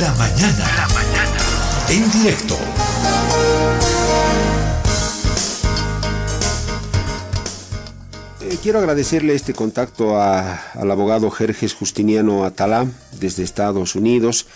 La 0.00 0.10
mañana. 0.14 0.64
La 0.76 0.88
mañana. 0.88 1.38
En 1.90 2.10
directo. 2.12 2.56
Eh, 8.40 8.56
quiero 8.62 8.78
agradecerle 8.78 9.34
este 9.34 9.52
contacto 9.52 10.18
al 10.18 10.90
abogado 10.90 11.30
Jerjes 11.30 11.74
Justiniano 11.74 12.44
Atalá 12.44 12.86
desde 13.20 13.42
Estados 13.42 13.94
Unidos, 13.94 14.46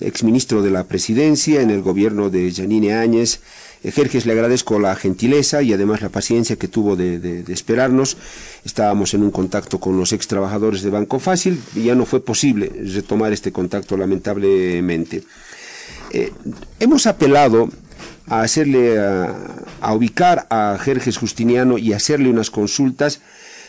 exministro 0.00 0.62
de 0.62 0.70
la 0.70 0.84
presidencia 0.84 1.60
en 1.60 1.68
el 1.68 1.82
gobierno 1.82 2.30
de 2.30 2.50
Janine 2.50 2.94
Áñez. 2.94 3.40
Jerjes, 3.84 4.26
le 4.26 4.32
agradezco 4.32 4.78
la 4.78 4.94
gentileza 4.94 5.62
y 5.62 5.72
además 5.72 6.02
la 6.02 6.08
paciencia 6.08 6.56
que 6.56 6.68
tuvo 6.68 6.94
de, 6.94 7.44
esperarnos. 7.48 8.16
Estábamos 8.64 9.14
en 9.14 9.22
un 9.22 9.30
contacto 9.30 9.80
con 9.80 9.96
los 9.96 10.12
ex 10.12 10.28
trabajadores 10.28 10.82
de 10.82 10.90
Banco 10.90 11.18
Fácil 11.18 11.60
y 11.74 11.84
ya 11.84 11.94
no 11.94 12.06
fue 12.06 12.24
posible 12.24 12.70
retomar 12.94 13.32
este 13.32 13.50
contacto 13.50 13.96
lamentablemente. 13.96 15.24
Eh, 16.12 16.32
hemos 16.78 17.06
apelado 17.06 17.70
a 18.28 18.42
hacerle, 18.42 18.98
a, 18.98 19.94
ubicar 19.94 20.46
a 20.50 20.78
Jerjes 20.80 21.16
Justiniano 21.16 21.78
y 21.78 21.92
hacerle 21.92 22.28
unas 22.30 22.50
consultas, 22.50 23.20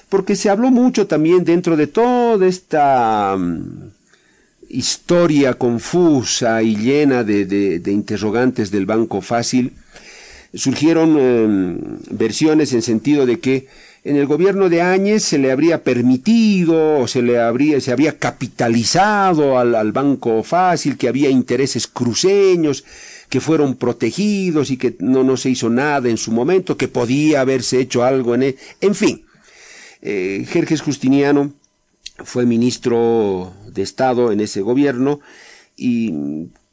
porque 0.09 0.35
se 0.35 0.49
habló 0.49 0.69
mucho 0.69 1.07
también 1.07 1.43
dentro 1.43 1.75
de 1.75 1.87
toda 1.87 2.45
esta 2.45 3.35
mm, 3.37 3.91
historia 4.69 5.55
confusa 5.55 6.61
y 6.61 6.75
llena 6.75 7.23
de, 7.23 7.81
interrogantes 7.87 8.71
del 8.71 8.85
Banco 8.85 9.21
Fácil, 9.21 9.73
surgieron 10.53 11.17
em, 11.19 11.79
versiones 12.09 12.73
en 12.73 12.81
sentido 12.81 13.25
de 13.25 13.39
que 13.39 13.67
en 14.03 14.17
el 14.17 14.27
gobierno 14.27 14.69
de 14.69 14.81
Áñez 14.81 15.23
se 15.23 15.37
le 15.37 15.51
habría 15.51 15.83
permitido 15.83 16.99
o 16.99 17.07
se 17.07 17.21
le 17.21 17.39
habría, 17.39 17.79
se 17.79 17.91
había 17.91 18.17
capitalizado 18.17 19.57
al, 19.57 19.75
al 19.75 19.93
Banco 19.93 20.43
Fácil, 20.43 20.97
que 20.97 21.07
había 21.07 21.29
intereses 21.29 21.87
cruceños, 21.87 22.83
que 23.29 23.39
fueron 23.39 23.75
protegidos 23.75 24.71
y 24.71 24.77
que 24.77 24.95
no, 24.99 25.23
no 25.23 25.37
se 25.37 25.49
hizo 25.49 25.69
nada 25.69 26.09
en 26.09 26.17
su 26.17 26.31
momento, 26.31 26.77
que 26.77 26.89
podía 26.89 27.41
haberse 27.41 27.79
hecho 27.79 28.03
algo 28.03 28.35
en 28.35 28.43
él. 28.43 28.57
E, 28.81 28.85
en 28.87 28.93
fin, 28.93 29.25
eh, 30.01 30.45
Jerjes 30.49 30.81
Justiniano 30.81 31.53
fue 32.25 32.45
ministro 32.45 33.53
de 33.71 33.81
Estado 33.81 34.31
en 34.31 34.41
ese 34.41 34.61
gobierno 34.61 35.21
y 35.77 36.13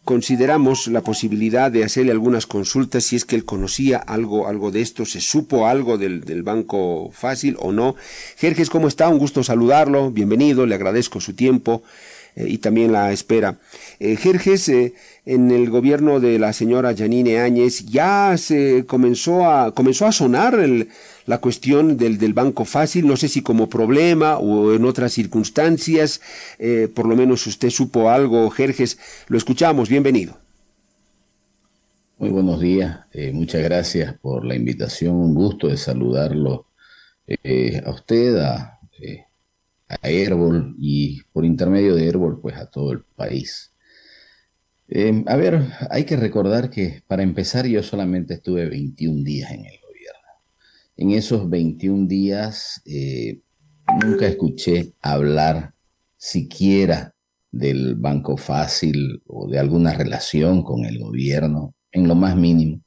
consideramos 0.04 0.86
la 0.88 1.02
posibilidad 1.02 1.70
de 1.70 1.84
hacerle 1.84 2.12
algunas 2.12 2.46
consultas 2.46 3.04
si 3.04 3.16
es 3.16 3.24
que 3.24 3.36
él 3.36 3.44
conocía 3.44 3.98
algo, 3.98 4.48
algo 4.48 4.70
de 4.70 4.80
esto, 4.80 5.04
se 5.04 5.20
supo 5.20 5.66
algo 5.66 5.98
del, 5.98 6.22
del 6.22 6.42
Banco 6.42 7.10
Fácil 7.12 7.56
o 7.60 7.72
no. 7.72 7.96
Jerjes, 8.36 8.70
¿cómo 8.70 8.88
está? 8.88 9.08
Un 9.08 9.18
gusto 9.18 9.44
saludarlo, 9.44 10.10
bienvenido, 10.10 10.66
le 10.66 10.74
agradezco 10.74 11.20
su 11.20 11.34
tiempo. 11.34 11.82
Eh, 12.36 12.46
y 12.48 12.58
también 12.58 12.92
la 12.92 13.12
espera. 13.12 13.58
Eh, 13.98 14.16
Jerjes, 14.16 14.68
eh, 14.68 14.94
en 15.26 15.50
el 15.50 15.68
gobierno 15.70 16.20
de 16.20 16.38
la 16.38 16.52
señora 16.52 16.94
Janine 16.96 17.40
Áñez 17.40 17.84
ya 17.86 18.36
se 18.38 18.84
comenzó 18.86 19.50
a, 19.50 19.74
comenzó 19.74 20.06
a 20.06 20.12
sonar 20.12 20.58
la 21.30 21.38
cuestión 21.38 21.96
del, 21.96 22.18
del, 22.18 22.34
Banco 22.34 22.64
Fácil, 22.64 23.06
no 23.06 23.16
sé 23.16 23.28
si 23.28 23.40
como 23.40 23.68
problema 23.68 24.38
o 24.38 24.74
en 24.74 24.84
otras 24.84 25.12
circunstancias, 25.12 26.20
por 26.94 27.06
lo 27.06 27.14
menos 27.14 27.46
usted 27.46 27.70
supo 27.70 28.10
algo, 28.10 28.50
Jerjes, 28.50 28.98
lo 29.28 29.38
escuchamos, 29.38 29.88
bienvenido. 29.88 30.38
Muy 32.18 32.30
buenos 32.30 32.60
días, 32.60 33.06
muchas 33.32 33.62
gracias 33.62 34.18
por 34.18 34.44
la 34.44 34.56
invitación, 34.56 35.14
un 35.14 35.32
gusto 35.32 35.68
de 35.68 35.76
saludarlo 35.76 36.66
a 37.84 37.90
usted, 37.90 38.36
a 38.36 38.80
Airbol 40.02 40.74
y 40.80 41.22
por 41.32 41.44
intermedio 41.44 41.94
de 41.94 42.06
Airbol 42.06 42.40
pues 42.40 42.56
a 42.56 42.66
todo 42.66 42.90
el 42.90 43.04
país. 43.14 43.72
A 45.26 45.36
ver, 45.36 45.62
hay 45.90 46.04
que 46.04 46.16
recordar 46.16 46.70
que 46.70 47.04
para 47.06 47.22
empezar 47.22 47.66
yo 47.66 47.84
solamente 47.84 48.34
estuve 48.34 48.68
21 48.68 49.22
días 49.22 49.52
en 49.52 49.66
el. 49.66 49.79
En 51.00 51.12
esos 51.12 51.48
21 51.48 52.08
días 52.08 52.82
eh, 52.84 53.40
nunca 54.04 54.26
escuché 54.26 54.92
hablar 55.00 55.72
siquiera 56.18 57.14
del 57.50 57.94
Banco 57.94 58.36
Fácil 58.36 59.22
o 59.26 59.48
de 59.48 59.58
alguna 59.58 59.94
relación 59.94 60.62
con 60.62 60.84
el 60.84 60.98
gobierno, 60.98 61.74
en 61.90 62.06
lo 62.06 62.14
más 62.14 62.36
mínimo. 62.36 62.82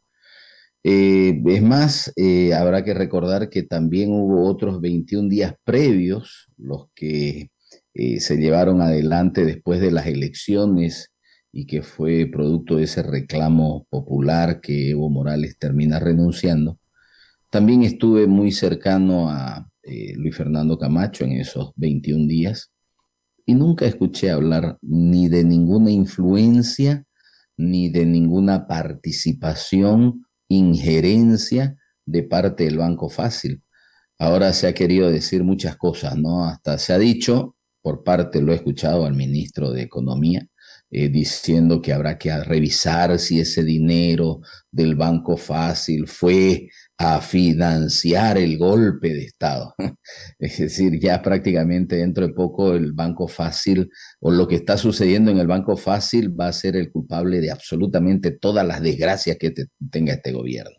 Eh, 0.83 1.41
es 1.43 1.63
más, 1.63 2.13
eh, 2.15 2.53
habrá 2.53 2.83
que 2.83 2.93
recordar 2.93 3.49
que 3.49 3.63
también 3.63 4.11
hubo 4.11 4.47
otros 4.47 4.79
21 4.79 5.27
días 5.27 5.55
previos, 5.63 6.51
los 6.55 6.89
que 6.93 7.49
se 7.95 8.37
llevaron 8.37 8.83
adelante 8.83 9.43
después 9.43 9.81
de 9.81 9.89
las 9.89 10.05
elecciones 10.05 11.11
y 11.51 11.65
que 11.65 11.81
fue 11.81 12.29
producto 12.31 12.75
de 12.75 12.83
ese 12.83 13.01
reclamo 13.01 13.87
popular 13.89 14.61
que 14.61 14.91
Evo 14.91 15.09
Morales 15.09 15.57
termina 15.57 15.99
renunciando. 15.99 16.77
También 17.53 17.83
estuve 17.83 18.25
muy 18.25 18.51
cercano 18.51 19.29
a 19.29 19.69
Luis 20.15 20.35
Fernando 20.35 20.75
Camacho 20.79 21.23
en 21.23 21.33
esos 21.33 21.71
21 21.75 22.25
días 22.25 22.71
y 23.45 23.53
nunca 23.53 23.85
escuché 23.85 24.31
hablar 24.31 24.79
ni 24.81 25.27
de 25.27 25.43
ninguna 25.43 25.91
influencia 25.91 27.05
ni 27.55 27.89
de 27.89 28.07
ninguna 28.07 28.65
participación 28.65 30.25
injerencia 30.47 31.77
de 32.07 32.23
parte 32.23 32.63
del 32.63 32.79
Banco 32.79 33.07
Fácil. 33.07 33.61
Ahora 34.17 34.51
se 34.51 34.65
ha 34.65 34.73
querido 34.73 35.11
decir 35.11 35.43
muchas 35.43 35.77
cosas, 35.77 36.17
¿no? 36.17 36.45
Hasta 36.45 36.79
se 36.79 36.91
ha 36.91 36.97
dicho, 36.97 37.55
por 37.83 38.03
parte, 38.03 38.41
lo 38.41 38.51
he 38.51 38.55
escuchado 38.55 39.05
al 39.05 39.13
ministro 39.13 39.69
de 39.69 39.83
Economía, 39.83 40.47
eh, 40.95 41.09
diciendo 41.09 41.81
que 41.81 41.91
habrá 41.91 42.19
que 42.19 42.31
revisar 42.43 43.17
si 43.17 43.39
ese 43.39 43.63
dinero 43.63 44.41
del 44.71 44.93
Banco 44.95 45.37
Fácil 45.37 46.07
fue 46.07 46.69
a 46.99 47.19
financiar 47.19 48.37
el 48.37 48.59
golpe 48.59 49.11
de 49.11 49.23
Estado. 49.23 49.73
Es 50.37 50.59
decir, 50.59 50.99
ya 50.99 51.19
prácticamente 51.23 51.95
dentro 51.95 52.27
de 52.27 52.33
poco 52.33 52.73
el 52.73 52.93
Banco 52.93 53.27
Fácil 53.27 53.89
o 54.19 54.29
lo 54.29 54.47
que 54.47 54.55
está 54.55 54.77
sucediendo 54.77 55.31
en 55.31 55.39
el 55.39 55.47
Banco 55.47 55.77
Fácil 55.77 56.39
va 56.39 56.49
a 56.49 56.53
ser 56.53 56.75
el 56.75 56.91
culpable 56.91 57.41
de 57.41 57.49
absolutamente 57.49 58.29
todas 58.29 58.65
las 58.67 58.79
desgracias 58.79 59.37
que 59.39 59.51
tenga 59.89 60.13
este 60.13 60.31
gobierno. 60.31 60.75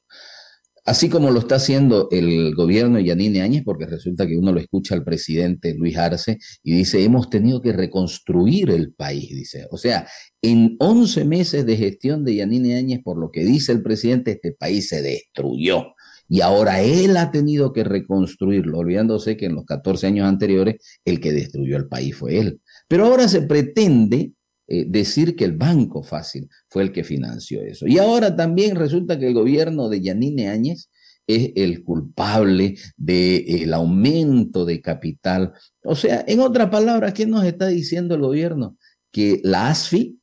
Así 0.86 1.08
como 1.08 1.30
lo 1.30 1.40
está 1.40 1.56
haciendo 1.56 2.08
el 2.10 2.54
gobierno 2.54 2.98
de 2.98 3.04
Yanine 3.04 3.40
Áñez, 3.40 3.62
porque 3.64 3.86
resulta 3.86 4.26
que 4.26 4.36
uno 4.36 4.52
lo 4.52 4.60
escucha 4.60 4.94
al 4.94 5.02
presidente 5.02 5.74
Luis 5.74 5.96
Arce 5.96 6.38
y 6.62 6.74
dice, 6.74 7.02
hemos 7.02 7.30
tenido 7.30 7.62
que 7.62 7.72
reconstruir 7.72 8.70
el 8.70 8.92
país, 8.92 9.30
dice. 9.30 9.66
O 9.70 9.78
sea, 9.78 10.06
en 10.42 10.76
11 10.78 11.24
meses 11.24 11.64
de 11.64 11.76
gestión 11.78 12.22
de 12.22 12.36
Yanine 12.36 12.76
Áñez, 12.76 13.00
por 13.02 13.18
lo 13.18 13.30
que 13.30 13.44
dice 13.44 13.72
el 13.72 13.82
presidente, 13.82 14.32
este 14.32 14.52
país 14.52 14.88
se 14.88 15.00
destruyó 15.00 15.94
y 16.28 16.40
ahora 16.40 16.82
él 16.82 17.16
ha 17.16 17.30
tenido 17.30 17.72
que 17.72 17.84
reconstruirlo, 17.84 18.78
olvidándose 18.78 19.36
que 19.36 19.46
en 19.46 19.54
los 19.54 19.64
14 19.64 20.06
años 20.06 20.26
anteriores 20.26 20.76
el 21.04 21.20
que 21.20 21.32
destruyó 21.32 21.76
el 21.76 21.88
país 21.88 22.16
fue 22.16 22.38
él. 22.38 22.60
Pero 22.88 23.06
ahora 23.06 23.28
se 23.28 23.42
pretende 23.42 24.32
eh, 24.66 24.84
decir 24.88 25.36
que 25.36 25.44
el 25.44 25.56
Banco 25.56 26.02
Fácil 26.02 26.48
fue 26.68 26.82
el 26.82 26.92
que 26.92 27.04
financió 27.04 27.62
eso. 27.62 27.86
Y 27.86 27.98
ahora 27.98 28.34
también 28.34 28.76
resulta 28.76 29.18
que 29.18 29.28
el 29.28 29.34
gobierno 29.34 29.88
de 29.88 30.00
Yanine 30.00 30.48
Áñez 30.48 30.90
es 31.26 31.52
el 31.56 31.82
culpable 31.84 32.76
del 32.96 33.72
aumento 33.72 34.64
de 34.64 34.80
capital. 34.80 35.52
O 35.82 35.96
sea, 35.96 36.24
en 36.26 36.40
otras 36.40 36.68
palabras, 36.70 37.14
¿qué 37.14 37.26
nos 37.26 37.44
está 37.44 37.68
diciendo 37.68 38.14
el 38.14 38.20
gobierno? 38.20 38.76
Que 39.10 39.40
la 39.42 39.68
ASFI 39.68 40.18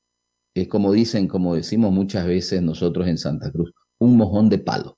es 0.53 0.67
como 0.67 0.91
dicen, 0.91 1.27
como 1.27 1.55
decimos 1.55 1.91
muchas 1.91 2.25
veces 2.25 2.61
nosotros 2.61 3.07
en 3.07 3.17
Santa 3.17 3.51
Cruz, 3.51 3.73
un 3.99 4.17
mojón 4.17 4.49
de 4.49 4.59
palo 4.59 4.97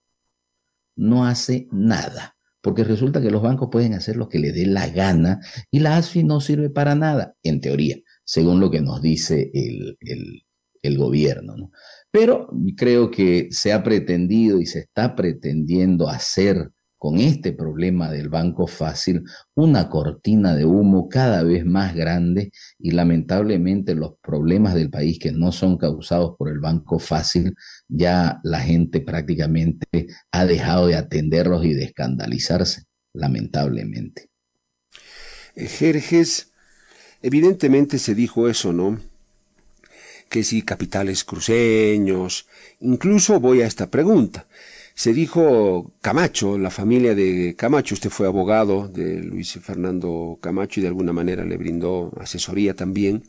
no 0.96 1.25
hace 1.25 1.68
nada, 1.72 2.36
porque 2.62 2.84
resulta 2.84 3.22
que 3.22 3.31
los 3.31 3.42
bancos 3.42 3.70
pueden 3.72 3.94
hacer 3.94 4.16
lo 4.16 4.30
que 4.30 4.40
les 4.40 4.54
dé 4.54 4.66
la 4.66 4.88
gana 4.88 5.40
y 5.72 5.80
la 5.80 5.98
ASFI 5.98 6.24
no 6.24 6.40
sirve 6.40 6.70
para 6.70 6.96
nada, 6.96 7.36
en 7.44 7.62
teoría, 7.62 7.98
según 8.24 8.60
lo 8.60 8.72
que 8.72 8.82
nos 8.82 9.02
dice 9.02 9.52
el, 9.54 9.98
el, 10.81 10.98
gobierno. 10.98 11.56
¿no? 11.56 11.72
Pero 12.12 12.50
creo 12.75 13.10
que 13.10 13.48
se 13.52 13.74
ha 13.74 13.84
pretendido 13.84 14.60
y 14.60 14.66
se 14.66 14.80
está 14.80 15.16
pretendiendo 15.16 16.10
hacer 16.10 16.72
con 17.04 17.20
este 17.20 17.52
problema 17.52 18.10
del 18.10 18.30
banco 18.30 18.66
fácil 18.66 19.25
una 19.56 19.90
cortina 19.90 20.56
de 20.56 20.64
humo 20.64 21.10
cada 21.10 21.44
vez 21.44 21.66
más 21.66 21.94
grande 21.94 22.52
y 22.80 22.92
lamentablemente 22.92 23.94
los 23.94 24.14
problemas 24.22 24.74
del 24.74 24.90
país 24.90 25.19
que 25.19 25.34
no 25.34 25.52
son 25.52 25.78
causados 25.78 26.36
por 26.38 26.48
el 26.48 26.62
banco 26.62 27.00
fácil, 27.00 27.56
ya 27.90 28.40
la 28.46 28.62
gente 28.62 29.02
prácticamente 29.02 29.86
ha 30.31 30.46
dejado 30.46 30.88
de 30.88 30.96
atenderlos 30.96 31.66
y 31.66 31.74
de 31.74 31.84
escandalizarse, 31.84 32.84
lamentablemente. 33.12 34.30
Jerjes, 35.58 36.53
evidentemente 37.24 37.98
se 37.98 38.14
dijo 38.14 38.48
eso, 38.48 38.72
¿no? 38.72 39.00
Que 40.30 40.44
si 40.44 40.62
capitales 40.62 41.24
cruceños, 41.24 42.48
incluso 42.80 43.40
voy 43.40 43.62
a 43.62 43.68
esta 43.68 43.90
pregunta 43.90 44.46
se 44.96 45.14
dijo 45.14 45.92
Camacho, 46.02 46.58
la 46.58 46.70
familia 46.70 47.16
de 47.16 47.56
Camacho, 47.58 47.96
usted 47.96 48.10
fue 48.10 48.28
abogado 48.28 48.88
de 48.88 49.24
Luis 49.24 49.54
Fernando 49.62 50.38
Camacho 50.40 50.80
y 50.80 50.84
de 50.84 50.90
alguna 50.90 51.14
manera 51.14 51.46
le 51.46 51.58
brindó 51.58 52.12
asesoría 52.20 52.75
también. 52.75 53.24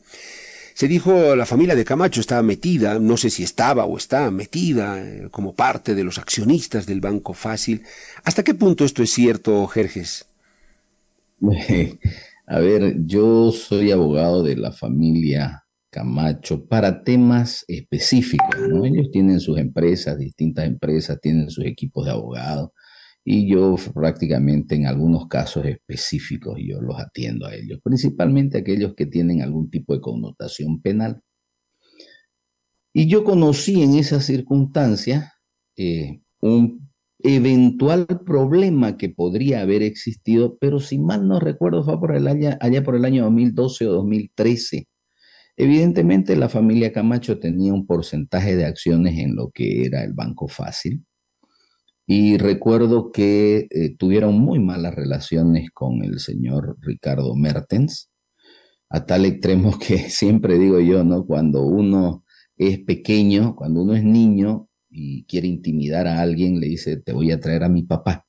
Se 0.75 0.87
dijo 0.87 1.35
la 1.35 1.45
familia 1.45 1.75
de 1.75 1.85
Camacho 1.85 2.19
estaba 2.19 2.43
metida, 2.43 2.99
no 2.99 3.17
sé 3.17 3.29
si 3.29 3.43
estaba 3.43 3.85
o 3.85 3.97
está 3.97 4.29
metida 4.29 5.01
eh, 5.01 5.29
como 5.31 5.55
parte 5.55 5.95
de 5.95 6.03
los 6.03 6.17
accionistas 6.17 6.85
del 6.85 7.01
Banco 7.01 7.33
Fácil. 7.33 7.83
¿Hasta 8.23 8.43
qué 8.43 8.53
punto 8.53 8.85
esto 8.85 9.01
es 9.01 9.11
cierto, 9.11 9.65
Jerjes? 9.67 10.25
A 12.47 12.59
ver, 12.59 12.97
yo 13.05 13.51
soy 13.51 13.91
abogado 13.91 14.43
de 14.43 14.55
la 14.55 14.71
familia 14.71 15.63
Camacho 15.89 16.67
para 16.67 17.03
temas 17.03 17.63
específicos, 17.67 18.59
¿no? 18.69 18.85
Ellos 18.85 19.09
tienen 19.11 19.39
sus 19.39 19.57
empresas, 19.57 20.17
distintas 20.17 20.65
empresas, 20.65 21.19
tienen 21.21 21.49
sus 21.49 21.65
equipos 21.65 22.05
de 22.05 22.11
abogados 22.11 22.71
y 23.23 23.49
yo 23.49 23.75
prácticamente 23.93 24.75
en 24.75 24.85
algunos 24.85 25.27
casos 25.27 25.65
específicos 25.65 26.59
yo 26.63 26.79
los 26.81 26.99
atiendo 26.99 27.47
a 27.47 27.55
ellos, 27.55 27.79
principalmente 27.83 28.59
aquellos 28.59 28.93
que 28.93 29.07
tienen 29.07 29.41
algún 29.41 29.69
tipo 29.71 29.95
de 29.95 30.01
connotación 30.01 30.81
penal. 30.81 31.21
Y 32.93 33.07
yo 33.07 33.23
conocí 33.23 33.81
en 33.81 33.95
esa 33.95 34.21
circunstancia 34.21 35.33
eh, 35.75 36.21
un 36.41 36.84
eventual 37.25 38.05
problema 38.25 38.97
que 38.97 39.09
podría 39.09 39.61
haber 39.61 39.81
existido, 39.81 40.57
pero 40.59 40.79
si 40.79 40.99
mal 40.99 41.27
no 41.27 41.39
recuerdo 41.39 41.83
fue 41.83 41.99
por 41.99 42.15
el 42.15 42.27
año, 42.27 42.51
allá 42.59 42.83
por 42.83 42.95
el 42.95 43.05
año 43.05 43.23
2012 43.23 43.87
o 43.87 43.93
2013. 43.93 44.87
Evidentemente 45.57 46.35
la 46.35 46.49
familia 46.49 46.93
Camacho 46.93 47.39
tenía 47.39 47.73
un 47.73 47.87
porcentaje 47.87 48.55
de 48.55 48.65
acciones 48.65 49.17
en 49.17 49.35
lo 49.35 49.49
que 49.51 49.85
era 49.85 50.03
el 50.03 50.13
Banco 50.13 50.47
Fácil 50.47 51.03
y 52.07 52.37
recuerdo 52.37 53.11
que 53.11 53.67
eh, 53.71 53.95
tuvieron 53.97 54.39
muy 54.39 54.59
malas 54.59 54.93
relaciones 54.93 55.71
con 55.71 56.03
el 56.03 56.19
señor 56.19 56.77
Ricardo 56.81 57.35
Mertens, 57.35 58.11
a 58.89 59.05
tal 59.05 59.25
extremo 59.25 59.79
que 59.79 60.09
siempre 60.09 60.59
digo 60.59 60.79
yo, 60.79 61.03
¿no? 61.03 61.25
Cuando 61.25 61.63
uno 61.63 62.23
es 62.57 62.79
pequeño, 62.79 63.55
cuando 63.55 63.81
uno 63.83 63.95
es 63.95 64.03
niño 64.03 64.69
y 64.95 65.25
quiere 65.25 65.47
intimidar 65.47 66.07
a 66.07 66.21
alguien, 66.21 66.59
le 66.59 66.67
dice, 66.67 66.97
te 66.97 67.13
voy 67.13 67.31
a 67.31 67.39
traer 67.39 67.63
a 67.63 67.69
mi 67.69 67.83
papá. 67.83 68.25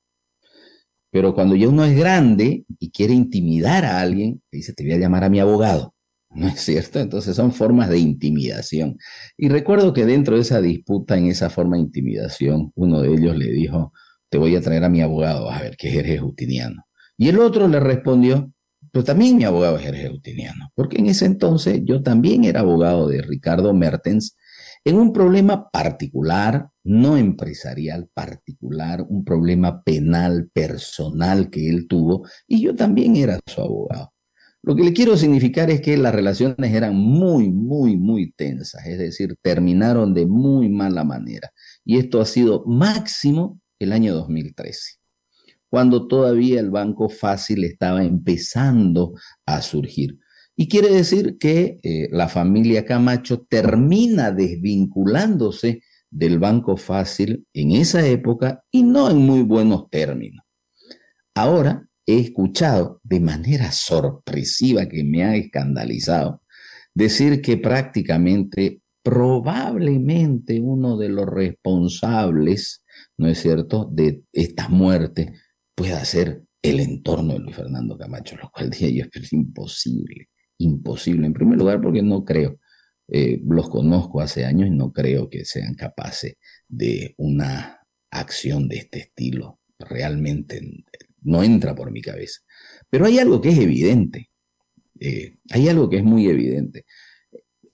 Pero 1.10 1.34
cuando 1.34 1.54
ya 1.56 1.68
uno 1.68 1.84
es 1.84 1.96
grande 1.96 2.64
y 2.78 2.90
quiere 2.90 3.14
intimidar 3.14 3.84
a 3.84 4.00
alguien, 4.00 4.42
le 4.50 4.58
dice, 4.58 4.72
te 4.72 4.84
voy 4.84 4.92
a 4.92 4.98
llamar 4.98 5.24
a 5.24 5.30
mi 5.30 5.40
abogado. 5.40 5.94
¿no 6.36 6.48
es 6.48 6.60
cierto? 6.60 7.00
Entonces 7.00 7.34
son 7.34 7.52
formas 7.52 7.88
de 7.88 7.98
intimidación. 7.98 8.98
Y 9.36 9.48
recuerdo 9.48 9.92
que 9.92 10.04
dentro 10.04 10.36
de 10.36 10.42
esa 10.42 10.60
disputa, 10.60 11.16
en 11.16 11.26
esa 11.26 11.50
forma 11.50 11.76
de 11.76 11.82
intimidación, 11.82 12.72
uno 12.74 13.00
de 13.00 13.14
ellos 13.14 13.36
le 13.36 13.50
dijo, 13.52 13.92
te 14.28 14.38
voy 14.38 14.54
a 14.54 14.60
traer 14.60 14.84
a 14.84 14.88
mi 14.88 15.00
abogado, 15.00 15.50
a 15.50 15.60
ver, 15.60 15.76
que 15.76 15.88
es 15.88 15.94
Jerez 15.94 16.20
Justiniano. 16.20 16.84
Y 17.16 17.28
el 17.28 17.38
otro 17.38 17.68
le 17.68 17.80
respondió, 17.80 18.52
pero 18.92 19.04
también 19.04 19.36
mi 19.36 19.44
abogado 19.44 19.76
es 19.76 19.82
Jerez 19.82 20.10
Justiniano, 20.10 20.70
porque 20.74 20.98
en 20.98 21.06
ese 21.06 21.24
entonces 21.24 21.80
yo 21.84 22.02
también 22.02 22.44
era 22.44 22.60
abogado 22.60 23.08
de 23.08 23.22
Ricardo 23.22 23.72
Mertens 23.72 24.36
en 24.86 24.94
un 24.98 25.12
problema 25.12 25.68
particular, 25.68 26.68
no 26.84 27.16
empresarial, 27.16 28.08
particular, 28.14 29.04
un 29.08 29.24
problema 29.24 29.82
penal, 29.82 30.48
personal 30.52 31.50
que 31.50 31.68
él 31.68 31.88
tuvo, 31.88 32.24
y 32.46 32.62
yo 32.62 32.76
también 32.76 33.16
era 33.16 33.40
su 33.44 33.62
abogado. 33.62 34.12
Lo 34.62 34.76
que 34.76 34.84
le 34.84 34.92
quiero 34.92 35.16
significar 35.16 35.70
es 35.70 35.80
que 35.80 35.96
las 35.96 36.14
relaciones 36.14 36.72
eran 36.72 36.94
muy, 36.94 37.50
muy, 37.50 37.96
muy 37.96 38.30
tensas, 38.30 38.86
es 38.86 38.98
decir, 38.98 39.34
terminaron 39.42 40.14
de 40.14 40.24
muy 40.24 40.68
mala 40.68 41.02
manera. 41.02 41.50
Y 41.84 41.98
esto 41.98 42.20
ha 42.20 42.24
sido 42.24 42.64
máximo 42.64 43.60
el 43.80 43.90
año 43.90 44.14
2013, 44.14 44.98
cuando 45.68 46.06
todavía 46.06 46.60
el 46.60 46.70
Banco 46.70 47.08
Fácil 47.08 47.64
estaba 47.64 48.04
empezando 48.04 49.14
a 49.46 49.62
surgir. 49.62 50.20
Y 50.56 50.68
quiere 50.68 50.88
decir 50.88 51.36
que 51.38 51.78
eh, 51.82 52.08
la 52.10 52.28
familia 52.28 52.86
Camacho 52.86 53.42
termina 53.42 54.30
desvinculándose 54.30 55.82
del 56.10 56.38
Banco 56.38 56.76
Fácil 56.78 57.46
en 57.52 57.72
esa 57.72 58.06
época 58.06 58.64
y 58.70 58.82
no 58.82 59.10
en 59.10 59.18
muy 59.18 59.42
buenos 59.42 59.90
términos. 59.90 60.44
Ahora 61.34 61.86
he 62.06 62.18
escuchado 62.18 63.00
de 63.02 63.20
manera 63.20 63.70
sorpresiva 63.70 64.88
que 64.88 65.04
me 65.04 65.24
ha 65.24 65.36
escandalizado 65.36 66.42
decir 66.94 67.42
que 67.42 67.58
prácticamente, 67.58 68.80
probablemente 69.02 70.58
uno 70.58 70.96
de 70.96 71.10
los 71.10 71.26
responsables, 71.26 72.82
¿no 73.18 73.28
es 73.28 73.40
cierto?, 73.40 73.90
de 73.92 74.22
esta 74.32 74.68
muerte 74.68 75.34
pueda 75.74 76.02
ser 76.06 76.44
el 76.62 76.80
entorno 76.80 77.34
de 77.34 77.40
Luis 77.40 77.56
Fernando 77.56 77.98
Camacho, 77.98 78.36
lo 78.36 78.50
cual 78.50 78.70
dije 78.70 78.94
yo 78.94 79.04
es 79.12 79.32
imposible, 79.34 80.30
imposible. 80.58 81.26
En 81.26 81.32
primer 81.32 81.58
lugar, 81.58 81.80
porque 81.80 82.02
no 82.02 82.24
creo, 82.24 82.58
eh, 83.08 83.40
los 83.46 83.68
conozco 83.68 84.20
hace 84.20 84.44
años 84.44 84.68
y 84.68 84.70
no 84.70 84.92
creo 84.92 85.28
que 85.28 85.44
sean 85.44 85.74
capaces 85.74 86.36
de 86.68 87.14
una 87.18 87.80
acción 88.10 88.68
de 88.68 88.76
este 88.78 89.00
estilo 89.00 89.60
realmente 89.78 90.60
no 91.22 91.42
entra 91.42 91.74
por 91.74 91.90
mi 91.90 92.00
cabeza. 92.00 92.40
Pero 92.90 93.06
hay 93.06 93.18
algo 93.18 93.40
que 93.40 93.50
es 93.50 93.58
evidente, 93.58 94.30
eh, 95.00 95.36
hay 95.50 95.68
algo 95.68 95.88
que 95.88 95.98
es 95.98 96.04
muy 96.04 96.26
evidente. 96.26 96.84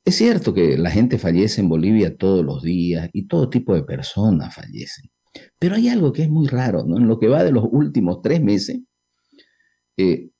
Es 0.04 0.16
cierto 0.16 0.52
que 0.52 0.76
la 0.76 0.90
gente 0.90 1.18
fallece 1.18 1.60
en 1.60 1.68
Bolivia 1.68 2.16
todos 2.16 2.44
los 2.44 2.62
días 2.62 3.08
y 3.12 3.28
todo 3.28 3.48
tipo 3.48 3.74
de 3.74 3.84
personas 3.84 4.54
fallecen, 4.54 5.10
pero 5.58 5.76
hay 5.76 5.88
algo 5.88 6.12
que 6.12 6.22
es 6.22 6.28
muy 6.28 6.48
raro, 6.48 6.84
¿no? 6.84 6.98
En 6.98 7.06
lo 7.06 7.18
que 7.20 7.28
va 7.28 7.44
de 7.44 7.52
los 7.52 7.64
últimos 7.70 8.20
tres 8.20 8.42
meses, 8.42 8.80
eh, 9.96 10.30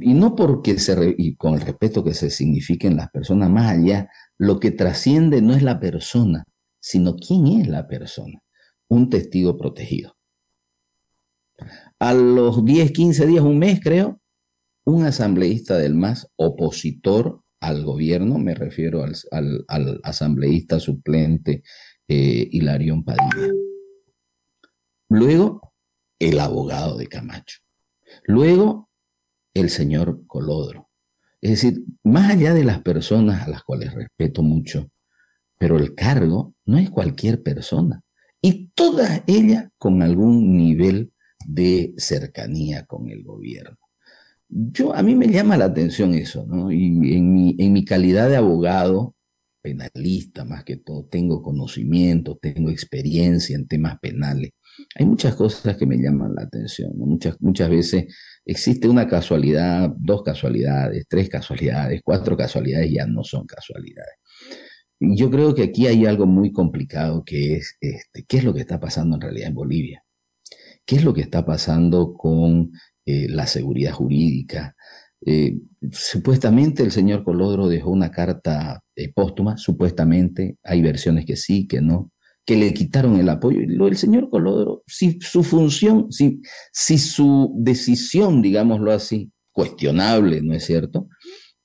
y 0.00 0.14
no 0.14 0.34
porque 0.34 0.78
se, 0.78 1.14
y 1.16 1.36
con 1.36 1.54
el 1.54 1.60
respeto 1.60 2.02
que 2.02 2.14
se 2.14 2.30
signifiquen 2.30 2.96
las 2.96 3.10
personas 3.10 3.50
más 3.50 3.70
allá, 3.70 4.10
lo 4.36 4.58
que 4.60 4.70
trasciende 4.70 5.42
no 5.42 5.54
es 5.54 5.62
la 5.62 5.78
persona, 5.80 6.44
sino 6.80 7.16
quién 7.16 7.46
es 7.46 7.68
la 7.68 7.86
persona, 7.86 8.42
un 8.88 9.10
testigo 9.10 9.56
protegido. 9.56 10.16
A 11.98 12.14
los 12.14 12.64
10, 12.64 12.92
15 12.92 13.26
días, 13.26 13.44
un 13.44 13.58
mes 13.58 13.80
creo, 13.82 14.20
un 14.84 15.04
asambleísta 15.04 15.76
del 15.76 15.94
MAS 15.94 16.28
opositor 16.36 17.42
al 17.60 17.84
gobierno, 17.84 18.38
me 18.38 18.54
refiero 18.54 19.02
al, 19.02 19.66
asambleísta 20.02 20.78
suplente 20.78 21.62
eh, 22.06 22.48
Hilarión 22.50 23.04
Padilla. 23.04 23.52
Luego, 25.08 25.74
el 26.18 26.38
abogado 26.38 26.96
de 26.96 27.06
Camacho. 27.06 27.58
Luego, 28.24 28.87
el 29.54 29.70
señor 29.70 30.26
Colodro. 30.26 30.88
Es 31.40 31.50
decir, 31.50 31.84
más 32.02 32.30
allá 32.30 32.54
de 32.54 32.64
las 32.64 32.82
personas 32.82 33.46
a 33.46 33.50
las 33.50 33.62
cuales 33.62 33.94
respeto 33.94 34.42
mucho, 34.42 34.90
pero 35.58 35.76
el 35.76 35.94
cargo 35.94 36.54
no 36.64 36.78
es 36.78 36.90
cualquier 36.90 37.42
persona. 37.42 38.02
Y 38.40 38.68
todas 38.74 39.22
ellas 39.26 39.68
con 39.78 40.02
algún 40.02 40.56
nivel 40.56 41.12
de 41.44 41.94
cercanía 41.96 42.84
con 42.84 43.08
el 43.08 43.22
gobierno. 43.24 43.76
Yo, 44.48 44.94
a 44.94 45.02
mí 45.02 45.14
me 45.14 45.28
llama 45.28 45.56
la 45.56 45.66
atención 45.66 46.14
eso, 46.14 46.46
¿no? 46.46 46.72
Y 46.72 47.14
en 47.14 47.72
mi, 47.72 47.84
calidad 47.84 48.30
de 48.30 48.36
abogado, 48.36 49.14
penalista 49.60 50.44
más 50.44 50.64
que 50.64 50.76
todo, 50.76 51.04
tengo 51.04 51.42
conocimiento, 51.42 52.38
tengo 52.40 52.70
experiencia 52.70 53.56
en 53.56 53.66
temas 53.66 53.98
penales. 54.00 54.52
Hay 54.94 55.04
muchas 55.04 55.34
cosas 55.34 55.76
que 55.76 55.86
me 55.86 55.98
llaman 55.98 56.34
la 56.34 56.42
atención, 56.42 56.92
muchas, 56.96 57.36
muchas 57.40 57.68
veces 57.68 58.14
existe 58.48 58.88
una 58.88 59.06
casualidad, 59.06 59.90
dos 59.96 60.22
casualidades, 60.24 61.06
tres 61.08 61.28
casualidades, 61.28 62.00
cuatro 62.04 62.36
casualidades, 62.36 62.90
ya 62.90 63.06
no 63.06 63.22
son 63.22 63.46
casualidades. 63.46 64.14
Yo 65.00 65.30
creo 65.30 65.54
que 65.54 65.62
aquí 65.62 65.86
hay 65.86 66.06
algo 66.06 66.26
muy 66.26 66.50
complicado 66.50 67.22
que 67.24 67.54
es, 67.54 67.76
este, 67.80 68.24
¿qué 68.26 68.38
es 68.38 68.44
lo 68.44 68.52
que 68.52 68.60
está 68.60 68.80
pasando 68.80 69.14
en 69.16 69.22
realidad 69.22 69.48
en 69.48 69.54
Bolivia? 69.54 70.02
qué 70.88 70.96
es 70.96 71.04
lo 71.04 71.12
que 71.12 71.20
está 71.20 71.44
pasando 71.44 72.14
con 72.14 72.72
eh, 73.04 73.28
la 73.28 73.46
seguridad 73.46 73.92
jurídica. 73.92 74.74
Eh, 75.24 75.58
supuestamente 75.92 76.82
el 76.82 76.92
señor 76.92 77.24
Colodro 77.24 77.68
dejó 77.68 77.90
una 77.90 78.10
carta 78.10 78.82
eh, 78.96 79.12
póstuma, 79.12 79.58
supuestamente, 79.58 80.56
hay 80.64 80.80
versiones 80.80 81.26
que 81.26 81.36
sí, 81.36 81.66
que 81.68 81.82
no, 81.82 82.10
que 82.48 82.56
le 82.56 82.72
quitaron 82.72 83.20
el 83.20 83.28
apoyo. 83.28 83.60
Lo 83.66 83.84
del 83.84 83.98
señor 83.98 84.30
Colodro, 84.30 84.82
si 84.86 85.18
su 85.20 85.42
función, 85.44 86.10
si, 86.10 86.40
si 86.72 86.96
su 86.96 87.52
decisión, 87.58 88.40
digámoslo 88.40 88.90
así, 88.90 89.30
cuestionable, 89.52 90.40
¿no 90.40 90.54
es 90.54 90.64
cierto? 90.64 91.08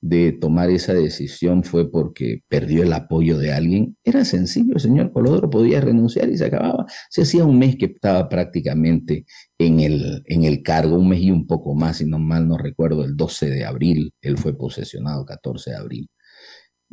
de 0.01 0.33
tomar 0.33 0.69
esa 0.69 0.93
decisión 0.93 1.63
fue 1.63 1.89
porque 1.89 2.41
perdió 2.49 2.83
el 2.83 2.91
apoyo 2.91 3.37
de 3.37 3.53
alguien, 3.53 3.95
era 4.03 4.25
sencillo, 4.25 4.73
el 4.73 4.81
señor 4.81 5.13
Colodro 5.13 5.49
podía 5.49 5.79
renunciar 5.79 6.29
y 6.29 6.35
se 6.35 6.43
acababa. 6.43 6.85
Se 7.09 7.21
hacía 7.21 7.45
un 7.45 7.57
mes 7.57 7.77
que 7.77 7.85
estaba 7.85 8.27
prácticamente 8.27 9.25
en 9.57 9.79
el, 9.79 10.21
en 10.25 10.43
el 10.43 10.61
cargo, 10.61 10.97
un 10.97 11.07
mes 11.07 11.21
y 11.21 11.31
un 11.31 11.47
poco 11.47 11.73
más, 11.73 11.99
si 11.99 12.05
no 12.05 12.19
mal 12.19 12.49
no 12.49 12.57
recuerdo, 12.57 13.05
el 13.05 13.15
12 13.15 13.49
de 13.49 13.63
abril, 13.63 14.11
él 14.19 14.37
fue 14.37 14.57
posesionado 14.57 15.23
14 15.23 15.69
de 15.69 15.77
abril. 15.77 16.09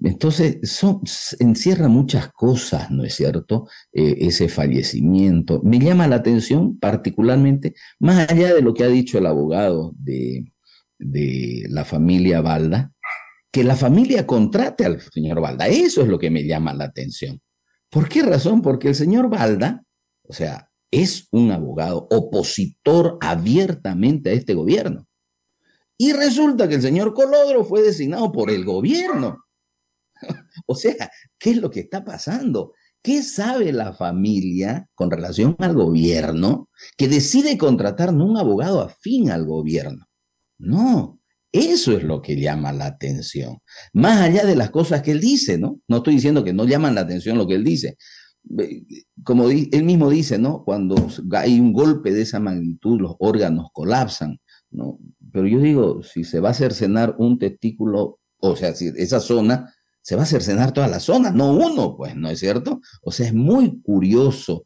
Entonces, 0.03 0.59
encierra 1.39 1.89
muchas 1.89 2.33
cosas, 2.33 2.91
¿no 2.91 3.05
es 3.05 3.15
cierto? 3.15 3.69
Eh, 3.93 4.17
ese 4.21 4.49
fallecimiento. 4.49 5.61
Me 5.63 5.79
llama 5.79 6.09
la 6.09 6.17
atención 6.17 6.79
particularmente, 6.79 7.75
más 7.99 8.31
allá 8.31 8.55
de 8.55 8.63
lo 8.63 8.73
que 8.73 8.85
ha 8.85 8.89
dicho 8.89 9.19
el 9.19 9.27
abogado 9.27 9.93
de, 9.97 10.53
de 10.99 11.67
la 11.69 11.85
familia 11.85 12.41
Balda, 12.41 12.93
que 13.53 13.65
la 13.65 13.77
familia 13.77 14.27
contrate 14.27 14.85
al 14.85 15.01
señor 15.01 15.41
Balda. 15.41 15.69
Eso 15.69 16.03
es 16.03 16.09
lo 16.09 16.19
que 16.19 16.31
me 16.31 16.45
llama 16.45 16.73
la 16.73 16.85
atención. 16.85 17.41
¿Por 17.91 18.09
qué 18.09 18.23
razón? 18.23 18.63
Porque 18.63 18.89
el 18.89 18.95
señor 18.95 19.29
Balda, 19.29 19.83
o 20.23 20.33
sea, 20.33 20.71
es 20.91 21.29
un 21.31 21.51
abogado 21.51 22.07
opositor 22.11 23.19
abiertamente 23.21 24.31
a 24.31 24.33
este 24.33 24.55
gobierno. 24.55 25.07
Y 25.99 26.13
resulta 26.13 26.69
que 26.69 26.77
el 26.77 26.83
señor 26.83 27.13
Colodro 27.13 27.65
fue 27.65 27.83
designado 27.83 28.33
por 28.33 28.51
el 28.51 28.65
gobierno. 28.65 29.45
o 30.67 30.75
sea, 30.75 31.11
¿qué 31.39 31.51
es 31.51 31.57
lo 31.57 31.71
que 31.71 31.81
está 31.81 32.05
pasando? 32.05 32.73
¿Qué 33.03 33.23
sabe 33.23 33.73
la 33.73 33.95
familia 33.95 34.89
con 34.95 35.11
relación 35.11 35.57
al 35.59 35.75
gobierno 35.75 36.69
que 36.97 37.09
decide 37.09 37.57
contratar 37.57 38.11
un 38.11 38.37
abogado 38.37 38.83
afín 38.83 39.31
al 39.31 39.47
gobierno? 39.47 40.07
No, 40.59 41.21
eso 41.53 41.97
es 41.97 42.05
lo 42.05 42.21
que 42.21 42.39
llama 42.39 42.73
la 42.73 42.87
atención. 42.87 43.59
Más 43.95 44.21
allá 44.21 44.45
de 44.45 44.55
las 44.55 44.71
cosas 44.71 45.03
que 45.03 45.13
él 45.13 45.21
dice, 45.21 45.59
¿no? 45.59 45.81
No 45.89 45.99
estoy 45.99 46.15
diciendo 46.15 46.45
que 46.45 46.53
no 46.53 46.65
llaman 46.65 46.95
la 46.95 47.01
atención 47.01 47.39
lo 47.39 47.47
que 47.47 47.55
él 47.55 47.65
dice. 47.65 47.97
Como 49.25 49.49
él 49.49 49.85
mismo 49.85 50.11
dice, 50.11 50.39
¿no? 50.39 50.63
Cuando 50.65 51.09
hay 51.33 51.59
un 51.59 51.73
golpe 51.73 52.13
de 52.13 52.23
esa 52.23 52.39
magnitud, 52.39 53.01
los 53.01 53.17
órganos 53.19 53.69
colapsan, 53.73 54.39
¿no? 54.71 54.99
Pero 55.33 55.47
yo 55.47 55.61
digo, 55.61 56.03
si 56.03 56.25
se 56.25 56.41
va 56.41 56.51
a 56.51 56.55
cercenar 56.55 57.17
un 57.19 57.39
testículo, 57.39 58.21
o 58.39 58.57
sea, 58.57 58.75
si 58.75 58.93
esa 58.97 59.21
zona 59.21 59.73
se 60.03 60.17
va 60.17 60.23
a 60.23 60.27
cercenar 60.27 60.73
toda 60.73 60.89
la 60.89 61.01
zona, 61.01 61.31
no 61.31 61.53
uno, 61.53 61.97
pues, 61.97 62.17
¿no 62.17 62.31
es 62.31 62.39
cierto? 62.39 62.81
O 63.03 63.13
sea, 63.13 63.27
es 63.27 63.35
muy 63.35 63.81
curioso. 63.83 64.65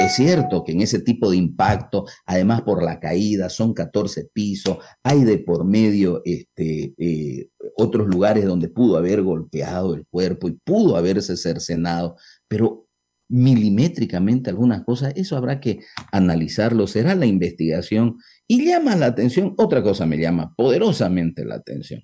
Es 0.00 0.14
cierto 0.14 0.64
que 0.64 0.72
en 0.72 0.80
ese 0.80 1.00
tipo 1.00 1.30
de 1.30 1.36
impacto, 1.36 2.06
además 2.24 2.62
por 2.62 2.82
la 2.82 3.00
caída, 3.00 3.48
son 3.48 3.74
14 3.74 4.30
pisos, 4.32 4.78
hay 5.02 5.24
de 5.24 5.38
por 5.38 5.64
medio 5.64 6.22
este, 6.24 6.94
eh, 6.98 7.50
otros 7.76 8.06
lugares 8.06 8.44
donde 8.46 8.68
pudo 8.68 8.96
haber 8.96 9.22
golpeado 9.22 9.94
el 9.94 10.06
cuerpo 10.06 10.48
y 10.48 10.52
pudo 10.52 10.96
haberse 10.96 11.36
cercenado, 11.36 12.16
pero 12.48 12.86
milimétricamente 13.28 14.50
algunas 14.50 14.84
cosas, 14.84 15.12
eso 15.16 15.36
habrá 15.36 15.60
que 15.60 15.80
analizarlo, 16.12 16.86
será 16.86 17.14
la 17.14 17.26
investigación 17.26 18.18
y 18.46 18.66
llama 18.66 18.94
la 18.96 19.06
atención, 19.06 19.54
otra 19.58 19.82
cosa 19.82 20.06
me 20.06 20.18
llama 20.18 20.54
poderosamente 20.56 21.44
la 21.44 21.56
atención. 21.56 22.02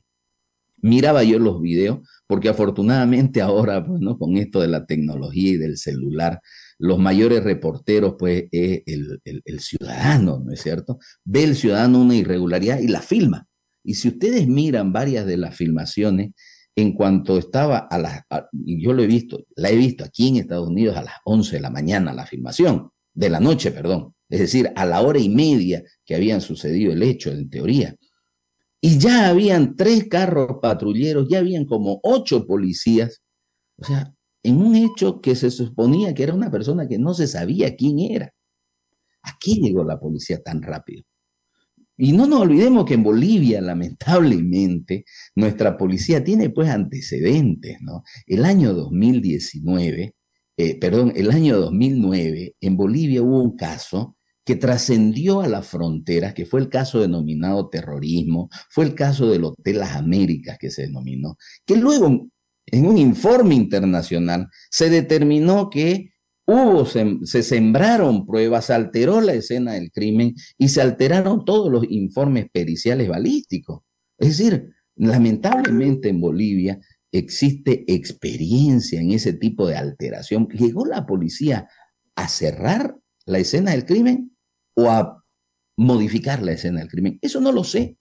Miraba 0.82 1.22
yo 1.24 1.38
los 1.38 1.60
videos 1.60 2.00
porque 2.26 2.48
afortunadamente 2.48 3.40
ahora, 3.40 3.84
pues. 3.84 4.00
Con 4.18 4.36
esto 4.36 4.60
de 4.60 4.68
la 4.68 4.86
tecnología 4.86 5.52
y 5.52 5.56
del 5.56 5.76
celular, 5.76 6.40
los 6.78 6.98
mayores 6.98 7.44
reporteros, 7.44 8.16
pues, 8.18 8.44
es 8.50 8.82
el, 8.86 9.20
el, 9.24 9.60
ciudadano, 9.60 10.42
¿no 10.44 10.52
es 10.52 10.60
cierto? 10.60 10.98
Ve 11.24 11.44
el 11.44 11.56
ciudadano 11.56 12.00
una 12.00 12.16
irregularidad 12.16 12.78
y 12.80 12.88
la 12.88 13.00
filma. 13.00 13.46
Y 13.84 13.94
si 13.94 14.08
ustedes 14.08 14.46
miran 14.48 14.92
varias 14.92 15.26
de 15.26 15.36
las 15.36 15.56
filmaciones, 15.56 16.32
en 16.74 16.94
cuanto 16.94 17.38
estaba 17.38 17.78
a 17.78 17.98
las, 17.98 18.22
yo 18.52 18.92
lo 18.92 19.02
he 19.02 19.06
visto, 19.06 19.44
la 19.56 19.70
he 19.70 19.76
visto 19.76 20.04
aquí 20.04 20.28
en 20.28 20.36
Estados 20.36 20.68
Unidos 20.68 20.96
a 20.96 21.02
las 21.02 21.14
11 21.24 21.56
de 21.56 21.62
la 21.62 21.70
mañana, 21.70 22.14
la 22.14 22.26
filmación, 22.26 22.90
de 23.14 23.28
la 23.28 23.40
noche, 23.40 23.72
perdón, 23.72 24.14
es 24.28 24.40
decir, 24.40 24.72
a 24.74 24.86
la 24.86 25.02
hora 25.02 25.18
y 25.18 25.28
media 25.28 25.82
que 26.04 26.14
habían 26.14 26.40
sucedido 26.40 26.92
el 26.92 27.02
hecho, 27.02 27.30
en 27.30 27.50
teoría. 27.50 27.94
Y 28.84 28.98
ya 28.98 29.28
habían 29.28 29.76
tres 29.76 30.08
carros 30.08 30.58
patrulleros, 30.60 31.28
ya 31.28 31.38
habían 31.38 31.66
como 31.66 32.00
ocho 32.02 32.46
policías. 32.48 33.22
O 33.76 33.84
sea, 33.84 34.12
en 34.42 34.56
un 34.60 34.74
hecho 34.74 35.20
que 35.20 35.36
se 35.36 35.52
suponía 35.52 36.12
que 36.14 36.24
era 36.24 36.34
una 36.34 36.50
persona 36.50 36.88
que 36.88 36.98
no 36.98 37.14
se 37.14 37.28
sabía 37.28 37.76
quién 37.76 38.00
era. 38.00 38.34
¿A 39.22 39.38
qué 39.40 39.54
llegó 39.54 39.84
la 39.84 40.00
policía 40.00 40.42
tan 40.42 40.62
rápido? 40.62 41.04
Y 41.96 42.10
no 42.12 42.26
nos 42.26 42.40
olvidemos 42.40 42.84
que 42.84 42.94
en 42.94 43.04
Bolivia, 43.04 43.60
lamentablemente, 43.60 45.04
nuestra 45.36 45.76
policía 45.76 46.24
tiene 46.24 46.50
pues 46.50 46.68
antecedentes, 46.68 47.78
¿no? 47.82 48.02
El 48.26 48.44
año 48.44 48.74
2019, 48.74 50.16
eh, 50.56 50.78
perdón, 50.80 51.12
el 51.14 51.30
año 51.30 51.60
2009, 51.60 52.56
en 52.60 52.76
Bolivia 52.76 53.22
hubo 53.22 53.40
un 53.40 53.56
caso 53.56 54.16
que 54.44 54.56
trascendió 54.56 55.40
a 55.40 55.48
las 55.48 55.66
fronteras, 55.66 56.34
que 56.34 56.46
fue 56.46 56.60
el 56.60 56.68
caso 56.68 57.00
denominado 57.00 57.68
terrorismo, 57.68 58.48
fue 58.70 58.84
el 58.84 58.94
caso 58.94 59.30
del 59.30 59.44
Hotel 59.44 59.78
Las 59.78 59.96
Américas 59.96 60.58
que 60.58 60.70
se 60.70 60.82
denominó, 60.82 61.36
que 61.64 61.76
luego 61.76 62.28
en 62.66 62.86
un 62.86 62.98
informe 62.98 63.54
internacional 63.54 64.48
se 64.70 64.90
determinó 64.90 65.70
que 65.70 66.12
hubo, 66.46 66.84
se, 66.86 67.42
sembraron 67.42 68.26
pruebas, 68.26 68.66
se 68.66 68.74
alteró 68.74 69.20
la 69.20 69.34
escena 69.34 69.74
del 69.74 69.90
crimen 69.90 70.34
y 70.58 70.68
se 70.68 70.80
alteraron 70.80 71.44
todos 71.44 71.70
los 71.70 71.84
informes 71.88 72.46
periciales 72.52 73.08
balísticos. 73.08 73.82
Es 74.18 74.38
decir, 74.38 74.70
lamentablemente 74.96 76.08
en 76.08 76.20
Bolivia 76.20 76.80
existe 77.12 77.84
experiencia 77.92 79.00
en 79.00 79.12
ese 79.12 79.34
tipo 79.34 79.66
de 79.66 79.76
alteración. 79.76 80.48
Llegó 80.48 80.86
la 80.86 81.06
policía 81.06 81.68
a 82.16 82.28
cerrar 82.28 82.96
la 83.26 83.38
escena 83.38 83.72
del 83.72 83.84
crimen 83.84 84.31
o 84.74 84.90
a 84.90 85.24
modificar 85.76 86.42
la 86.42 86.52
escena 86.52 86.80
del 86.80 86.88
crimen. 86.88 87.18
Eso 87.22 87.40
no 87.40 87.52
lo 87.52 87.64
sé. 87.64 87.96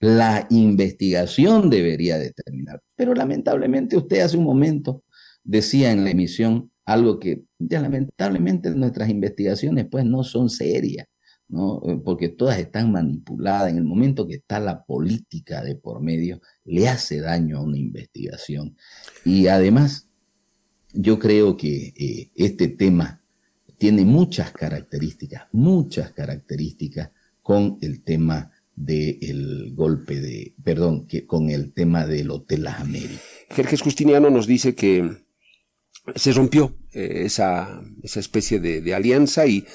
La 0.00 0.46
investigación 0.50 1.70
debería 1.70 2.18
determinar. 2.18 2.80
Pero 2.96 3.14
lamentablemente 3.14 3.96
usted 3.96 4.20
hace 4.20 4.36
un 4.36 4.44
momento 4.44 5.04
decía 5.44 5.92
en 5.92 6.04
la 6.04 6.10
emisión 6.10 6.72
algo 6.84 7.18
que 7.18 7.44
ya 7.58 7.80
lamentablemente 7.80 8.70
nuestras 8.70 9.08
investigaciones 9.08 9.86
pues 9.88 10.04
no 10.04 10.24
son 10.24 10.50
serias, 10.50 11.06
¿no? 11.48 11.80
Eh, 11.86 12.00
porque 12.04 12.28
todas 12.28 12.58
están 12.58 12.90
manipuladas. 12.90 13.70
En 13.70 13.78
el 13.78 13.84
momento 13.84 14.26
que 14.26 14.34
está 14.34 14.58
la 14.58 14.84
política 14.84 15.62
de 15.62 15.76
por 15.76 16.02
medio, 16.02 16.40
le 16.64 16.88
hace 16.88 17.20
daño 17.20 17.58
a 17.58 17.62
una 17.62 17.78
investigación. 17.78 18.76
Y 19.24 19.46
además, 19.46 20.08
yo 20.92 21.18
creo 21.18 21.56
que 21.56 21.92
eh, 21.96 22.30
este 22.34 22.68
tema 22.68 23.21
tiene 23.82 24.04
muchas 24.04 24.52
características, 24.52 25.48
muchas 25.50 26.12
características 26.12 27.10
con 27.42 27.78
el 27.80 28.04
tema 28.04 28.52
del 28.76 29.72
golpe 29.74 30.20
de, 30.20 30.54
perdón, 30.62 31.08
que 31.08 31.26
con 31.26 31.50
el 31.50 31.72
tema 31.72 32.06
del 32.06 32.30
Hotel 32.30 32.62
Las 32.62 32.78
Américas. 32.78 33.20
Jerjes 33.50 33.82
Justiniano 33.82 34.30
nos 34.30 34.46
dice 34.46 34.76
que 34.76 35.10
se 36.14 36.32
rompió 36.32 36.76
eh, 36.92 37.22
esa, 37.24 37.82
esa, 38.04 38.20
especie 38.20 38.60
de, 38.60 38.94
alianza 38.94 39.48
y 39.48 39.66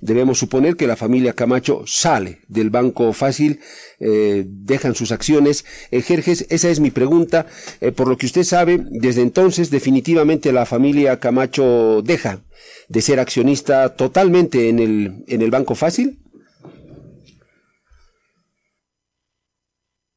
debemos 0.00 0.38
suponer 0.38 0.76
que 0.76 0.86
la 0.86 0.96
familia 0.96 1.32
Camacho 1.32 1.82
sale 1.86 2.40
del 2.48 2.70
Banco 2.70 3.12
Fácil, 3.12 3.60
eh, 4.00 4.44
dejan 4.46 4.94
sus 4.94 5.12
acciones. 5.12 5.64
Eh, 5.90 6.02
Jerjes, 6.02 6.46
esa 6.50 6.70
es 6.70 6.80
mi 6.80 6.90
pregunta. 6.90 7.46
por 7.94 8.08
lo 8.08 8.16
que 8.16 8.26
usted 8.26 8.42
sabe, 8.42 8.80
desde 8.90 9.22
entonces 9.22 9.70
definitivamente 9.70 10.52
la 10.52 10.66
familia 10.66 11.20
Camacho 11.20 12.02
deja 12.02 12.40
de 12.88 13.00
ser 13.00 13.20
accionista 13.20 13.94
totalmente 13.94 14.68
en 14.68 14.78
el, 14.78 15.24
en 15.26 15.42
el 15.42 15.50
Banco 15.50 15.74
Fácil? 15.74 16.18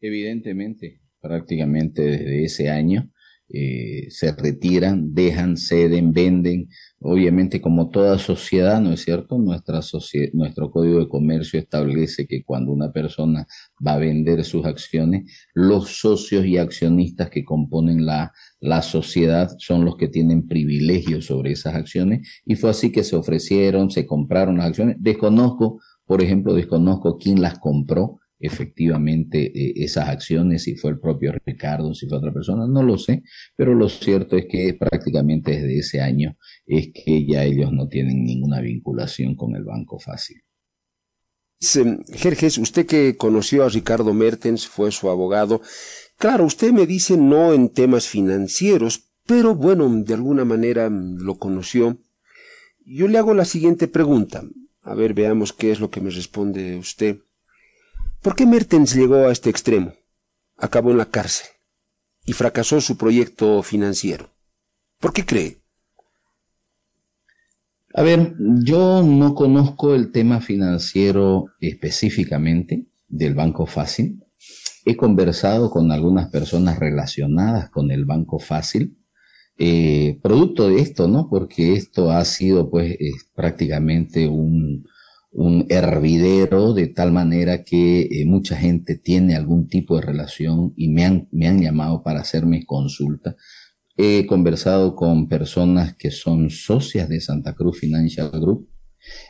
Evidentemente, 0.02 1.02
prácticamente 1.20 2.02
desde 2.02 2.46
ese 2.46 2.70
año 2.70 3.12
eh, 3.52 4.08
se 4.10 4.32
retiran, 4.32 5.14
dejan, 5.14 5.58
ceden, 5.58 6.14
venden. 6.14 6.70
Obviamente, 7.00 7.62
como 7.62 7.90
toda 7.90 8.20
sociedad, 8.20 8.80
¿no 8.82 8.92
es 8.92 9.02
cierto? 9.02 9.38
Nuestra 9.38 9.80
nuestro 10.34 10.70
código 10.70 11.00
de 11.00 11.08
comercio 11.08 11.60
establece 11.60 12.28
que 12.28 12.44
cuando 12.44 12.72
una 12.72 12.92
persona 12.92 13.48
va 13.86 13.94
a 13.94 13.98
vender 13.98 14.44
sus 14.44 14.66
acciones, 14.66 15.32
los 15.54 16.00
socios 16.00 16.46
y 16.46 16.58
accionistas 16.58 17.30
que 17.30 17.44
componen 17.44 18.06
la, 18.06 18.34
la 18.60 18.82
sociedad 18.82 19.50
son 19.58 19.86
los 19.86 19.96
que 19.96 20.10
tienen 20.10 20.48
privilegios 20.48 21.26
sobre 21.26 21.54
esas 21.54 21.76
acciones 21.76 22.42
y 22.46 22.56
fue 22.56 22.70
así 22.70 22.92
que 22.92 23.04
se 23.04 23.16
ofrecieron, 23.16 23.90
se 23.90 24.06
compraron 24.06 24.58
las 24.58 24.68
acciones. 24.68 24.98
Desconozco, 25.00 25.82
por 26.06 26.22
ejemplo, 26.22 26.54
desconozco 26.54 27.18
quién 27.18 27.42
las 27.42 27.58
compró 27.60 28.19
efectivamente 28.40 29.52
eh, 29.54 29.74
esas 29.84 30.08
acciones, 30.08 30.64
si 30.64 30.76
fue 30.76 30.92
el 30.92 31.00
propio 31.00 31.34
Ricardo, 31.46 31.94
si 31.94 32.08
fue 32.08 32.18
otra 32.18 32.34
persona, 32.34 32.66
no 32.68 32.82
lo 32.84 32.98
sé, 32.98 33.24
pero 33.56 33.76
lo 33.76 33.90
cierto 33.90 34.38
es 34.38 34.46
que 34.50 34.74
prácticamente 34.74 35.52
desde 35.52 35.80
ese 35.80 36.02
año 36.02 36.38
es 36.66 36.90
que 36.94 37.26
ya 37.28 37.44
ellos 37.44 37.72
no 37.72 37.88
tienen 37.88 38.24
ninguna 38.24 38.62
vinculación 38.62 39.36
con 39.36 39.56
el 39.56 39.64
Banco 39.64 40.00
Fácil. 40.00 40.42
Jerjes, 42.14 42.58
usted 42.58 42.86
que 42.86 43.18
conoció 43.18 43.66
a 43.66 43.70
Ricardo 43.70 44.14
Mertens, 44.14 44.66
fue 44.66 44.92
su 44.92 45.10
abogado, 45.10 45.62
claro, 46.18 46.46
usted 46.46 46.72
me 46.72 46.88
dice 46.88 47.18
no 47.18 47.54
en 47.54 47.68
temas 47.68 48.08
financieros, 48.08 49.10
pero 49.28 49.56
bueno, 49.56 49.90
de 49.90 50.14
alguna 50.14 50.46
manera 50.46 50.90
lo 50.90 51.38
conoció. 51.38 51.98
Yo 52.86 53.08
le 53.08 53.18
hago 53.18 53.34
la 53.34 53.46
siguiente 53.46 53.88
pregunta. 53.88 54.44
A 54.82 54.96
ver, 54.96 55.14
veamos 55.14 55.54
qué 55.54 55.72
es 55.72 55.80
lo 55.80 55.92
que 55.92 56.02
me 56.02 56.10
responde 56.10 56.78
usted. 56.78 57.20
¿Por 58.22 58.36
qué 58.36 58.46
Mertens 58.46 58.94
llegó 58.96 59.28
a 59.28 59.32
este 59.32 59.50
extremo? 59.50 59.94
Acabó 60.58 60.92
en 60.92 60.98
la 60.98 61.06
cárcel 61.06 61.48
y 62.26 62.34
fracasó 62.34 62.82
su 62.82 62.98
proyecto 62.98 63.64
financiero. 63.64 64.30
¿Por 65.00 65.14
qué 65.14 65.26
cree? 65.26 65.62
A 67.94 68.04
ver, 68.04 68.36
yo 68.38 69.04
no 69.04 69.34
conozco 69.36 69.96
el 69.96 70.12
tema 70.12 70.42
financiero 70.42 71.46
específicamente 71.62 72.88
del 73.08 73.36
Banco 73.36 73.66
Fácil. 73.66 74.22
he 74.86 74.98
conversado 74.98 75.70
con 75.72 75.92
algunas 75.92 76.30
personas 76.30 76.78
relacionadas 76.78 77.70
con 77.70 77.90
el 77.90 78.04
Banco 78.04 78.40
Fácil, 78.40 78.98
eh, 79.58 80.20
producto 80.22 80.68
de 80.68 80.82
esto, 80.82 81.08
¿no? 81.08 81.30
Porque 81.30 81.74
esto 81.74 82.12
ha 82.12 82.26
sido 82.26 82.70
pues 82.70 82.98
prácticamente 83.34 84.28
un, 84.28 84.86
un, 85.32 85.66
hervidero 85.70 86.74
de 86.74 86.88
tal 86.88 87.12
manera 87.12 87.64
que 87.64 88.02
eh, 88.02 88.26
mucha 88.26 88.56
gente 88.58 88.98
tiene 88.98 89.36
algún 89.36 89.68
tipo 89.68 89.96
de 89.96 90.02
relación 90.02 90.74
y 90.76 90.90
me 90.90 91.06
han, 91.06 91.28
me 91.32 91.48
han 91.48 91.62
llamado 91.62 92.04
para 92.04 92.22
hacerme 92.22 92.66
consulta. 92.66 93.36
He 93.96 94.26
conversado 94.26 94.96
con 94.96 95.28
personas 95.28 95.96
que 95.96 96.12
son 96.12 96.50
socias 96.50 97.10
de 97.10 97.20
Santa 97.20 97.54
Cruz 97.54 97.80
Financial 97.80 98.32
Group. 98.32 98.70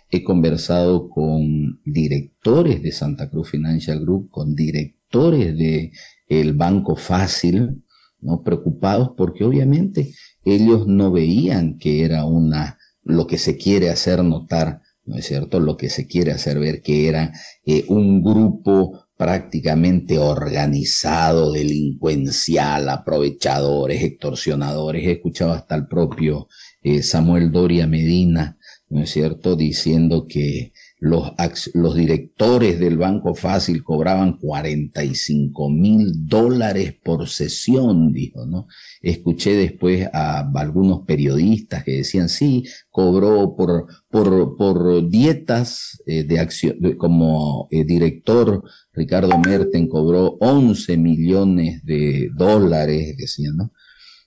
He 0.10 0.24
conversado 0.24 1.10
con 1.10 1.82
directores 1.84 2.82
de 2.82 2.92
Santa 2.92 3.30
Cruz 3.30 3.50
Financial 3.50 4.00
Group, 4.00 4.30
con 4.30 4.56
directores 4.56 5.58
de 5.58 5.92
el 6.28 6.54
Banco 6.54 6.96
Fácil, 6.96 7.84
¿no? 8.22 8.44
Preocupados 8.44 9.12
porque 9.18 9.44
obviamente 9.44 10.14
ellos 10.46 10.88
no 10.88 11.12
veían 11.12 11.78
que 11.78 12.04
era 12.04 12.26
una, 12.26 12.78
lo 13.04 13.28
que 13.28 13.38
se 13.38 13.58
quiere 13.58 13.90
hacer 13.90 14.24
notar, 14.24 14.82
¿no 15.10 15.18
es 15.18 15.26
cierto? 15.26 15.60
Lo 15.60 15.76
que 15.76 15.90
se 15.90 16.06
quiere 16.06 16.32
hacer 16.32 16.60
ver 16.60 16.82
que 16.84 17.08
era 17.08 17.34
eh, 17.66 17.84
un 17.88 18.22
grupo 18.22 19.08
prácticamente 19.18 20.20
organizado, 20.20 21.52
delincuencial, 21.52 22.88
aprovechadores, 22.90 24.04
extorsionadores. 24.04 25.04
He 25.06 25.14
escuchado 25.14 25.52
hasta 25.52 25.76
el 25.76 25.88
propio 25.88 26.48
eh, 26.84 27.02
Samuel 27.02 27.52
Doria 27.52 27.88
Medina, 27.88 28.58
¿no 28.88 29.02
es 29.02 29.10
cierto?, 29.10 29.56
diciendo 29.56 30.28
que 30.30 30.74
los, 31.00 31.32
los 31.74 31.96
directores 31.96 32.80
del 32.80 32.98
Banco 32.98 33.34
Fácil 33.34 33.84
cobraban 33.84 34.34
45 34.34 35.70
mil 35.70 36.28
dólares 36.28 36.94
por 37.02 37.28
sesión, 37.30 38.12
dijo, 38.12 38.46
¿no? 38.46 38.68
Escuché 39.02 39.56
después 39.56 40.10
a 40.12 40.50
algunos 40.56 41.06
periodistas 41.06 41.84
que 41.86 41.98
decían, 41.98 42.28
sí, 42.28 42.66
cobró 42.90 43.56
por, 43.56 43.88
por, 44.10 44.58
por 44.58 45.10
dietas 45.10 46.02
eh, 46.06 46.24
de 46.24 46.40
acción, 46.40 46.78
como 46.98 47.70
eh, 47.72 47.86
director, 47.86 48.64
Ricardo 48.92 49.38
Merten 49.40 49.88
cobró 49.88 50.38
11 50.42 50.98
millones 50.98 51.86
de 51.86 52.30
dólares, 52.36 53.16
decían, 53.18 53.56
¿no? 53.56 53.72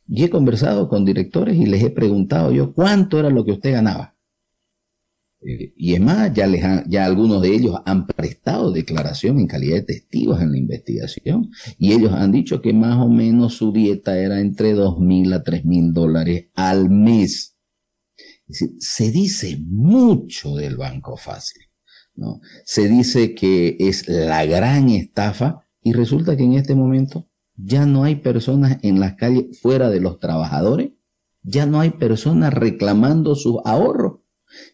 Y 0.08 0.24
he 0.24 0.30
conversado 0.30 0.88
con 0.88 1.04
directores 1.04 1.56
y 1.56 1.66
les 1.66 1.82
he 1.82 1.90
preguntado 1.90 2.50
yo, 2.52 2.72
¿cuánto 2.72 3.18
era 3.18 3.30
lo 3.30 3.44
que 3.44 3.52
usted 3.52 3.72
ganaba? 3.72 4.14
Eh, 5.44 5.72
y 5.76 5.94
es 5.94 6.00
más, 6.00 6.32
ya, 6.32 6.46
les 6.46 6.62
ya 6.86 7.04
algunos 7.04 7.42
de 7.42 7.54
ellos 7.54 7.76
han 7.84 8.06
prestado 8.06 8.70
declaración 8.70 9.40
en 9.40 9.48
calidad 9.48 9.76
de 9.76 9.82
testigos 9.82 10.40
en 10.40 10.52
la 10.52 10.58
investigación 10.58 11.50
y 11.78 11.92
ellos 11.92 12.12
han 12.12 12.30
dicho 12.30 12.62
que 12.62 12.72
más 12.72 12.98
o 12.98 13.08
menos 13.08 13.54
su 13.54 13.72
dieta 13.72 14.18
era 14.18 14.40
entre 14.40 14.72
dos 14.72 15.00
mil 15.00 15.32
a 15.32 15.42
tres 15.42 15.64
mil 15.64 15.92
dólares 15.92 16.50
al 16.54 16.90
mes. 16.90 17.56
se 18.48 19.10
dice 19.10 19.58
mucho 19.66 20.54
del 20.54 20.76
Banco 20.76 21.16
Fácil, 21.16 21.62
¿no? 22.14 22.40
Se 22.64 22.88
dice 22.88 23.34
que 23.34 23.76
es 23.80 24.08
la 24.08 24.44
gran 24.44 24.90
estafa 24.90 25.66
y 25.82 25.92
resulta 25.92 26.36
que 26.36 26.44
en 26.44 26.52
este 26.52 26.74
momento 26.74 27.28
ya 27.56 27.86
no 27.86 28.04
hay 28.04 28.16
personas 28.16 28.78
en 28.82 29.00
las 29.00 29.14
calles 29.14 29.60
fuera 29.60 29.90
de 29.90 30.00
los 30.00 30.20
trabajadores, 30.20 30.92
ya 31.42 31.66
no 31.66 31.80
hay 31.80 31.90
personas 31.90 32.52
reclamando 32.54 33.34
sus 33.34 33.56
ahorros 33.64 34.21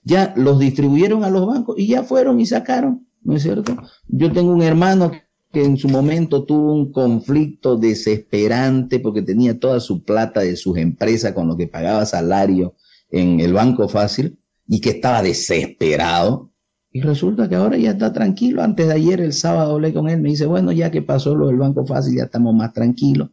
ya 0.03 0.33
los 0.37 0.59
distribuyeron 0.59 1.25
a 1.25 1.31
los 1.31 1.47
bancos 1.47 1.77
y 1.79 1.89
ya 1.89 2.03
fueron 2.03 2.41
y 2.41 2.47
sacaron, 2.47 3.07
¿no 3.23 3.37
es 3.37 3.43
cierto? 3.43 3.77
Yo 4.09 4.33
tengo 4.33 4.53
un 4.53 4.63
hermano 4.63 5.13
que 5.53 5.65
en 5.65 5.77
su 5.77 5.89
momento 5.89 6.45
tuvo 6.45 6.75
un 6.75 6.93
conflicto 6.93 7.77
desesperante 7.77 9.01
porque 9.01 9.23
tenía 9.23 9.59
toda 9.59 9.81
su 9.81 10.05
plata 10.05 10.41
de 10.41 10.57
sus 10.57 10.77
empresas 10.77 11.33
con 11.33 11.49
lo 11.49 11.57
que 11.57 11.67
pagaba 11.67 12.05
salario 12.05 12.75
en 13.11 13.41
el 13.41 13.53
banco 13.53 13.89
fácil 13.89 14.39
y 14.67 14.81
que 14.81 14.91
estaba 14.91 15.23
desesperado. 15.23 16.53
Y 16.91 17.01
resulta 17.01 17.49
que 17.49 17.55
ahora 17.55 17.79
ya 17.79 17.93
está 17.93 18.13
tranquilo. 18.13 18.63
Antes 18.63 18.89
de 18.89 18.95
ayer, 18.95 19.21
el 19.21 19.33
sábado, 19.33 19.75
hablé 19.75 19.93
con 19.93 20.09
él, 20.09 20.21
me 20.21 20.31
dice, 20.31 20.47
bueno, 20.47 20.73
ya 20.73 20.91
que 20.91 21.03
pasó 21.03 21.35
lo 21.35 21.49
del 21.49 21.57
banco 21.57 21.87
fácil, 21.87 22.17
ya 22.17 22.25
estamos 22.25 22.55
más 22.55 22.73
tranquilos. 22.73 23.31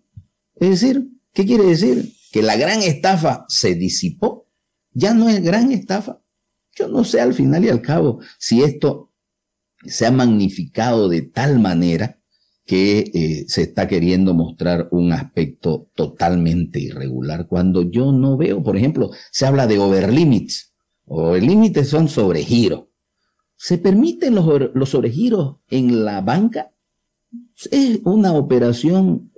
Es 0.55 0.69
decir, 0.69 1.09
¿qué 1.33 1.45
quiere 1.45 1.65
decir? 1.65 2.13
Que 2.31 2.41
la 2.41 2.55
gran 2.57 2.81
estafa 2.81 3.45
se 3.47 3.75
disipó. 3.75 4.47
Ya 4.93 5.13
no 5.13 5.27
es 5.27 5.43
gran 5.43 5.71
estafa, 5.71 6.21
yo 6.75 6.87
no 6.87 7.03
sé 7.03 7.21
al 7.21 7.33
final 7.33 7.63
y 7.65 7.69
al 7.69 7.81
cabo 7.81 8.19
si 8.37 8.61
esto 8.61 9.11
se 9.85 10.05
ha 10.05 10.11
magnificado 10.11 11.09
de 11.09 11.21
tal 11.21 11.59
manera 11.59 12.19
que 12.65 13.11
eh, 13.13 13.45
se 13.47 13.61
está 13.61 13.87
queriendo 13.87 14.33
mostrar 14.33 14.87
un 14.91 15.13
aspecto 15.13 15.91
totalmente 15.93 16.79
irregular, 16.79 17.47
cuando 17.47 17.83
yo 17.83 18.11
no 18.11 18.37
veo, 18.37 18.63
por 18.63 18.75
ejemplo, 18.75 19.11
se 19.31 19.45
habla 19.45 19.67
de 19.67 19.77
overlimits. 19.77 20.73
Overlimits 21.05 21.87
son 21.87 22.09
sobregiros. 22.09 22.85
¿Se 23.55 23.77
permiten 23.77 24.33
los, 24.33 24.71
los 24.73 24.89
sobregiros 24.89 25.57
en 25.69 26.03
la 26.03 26.21
banca? 26.21 26.71
¿Es 27.69 27.99
una 28.03 28.33
operación 28.33 29.31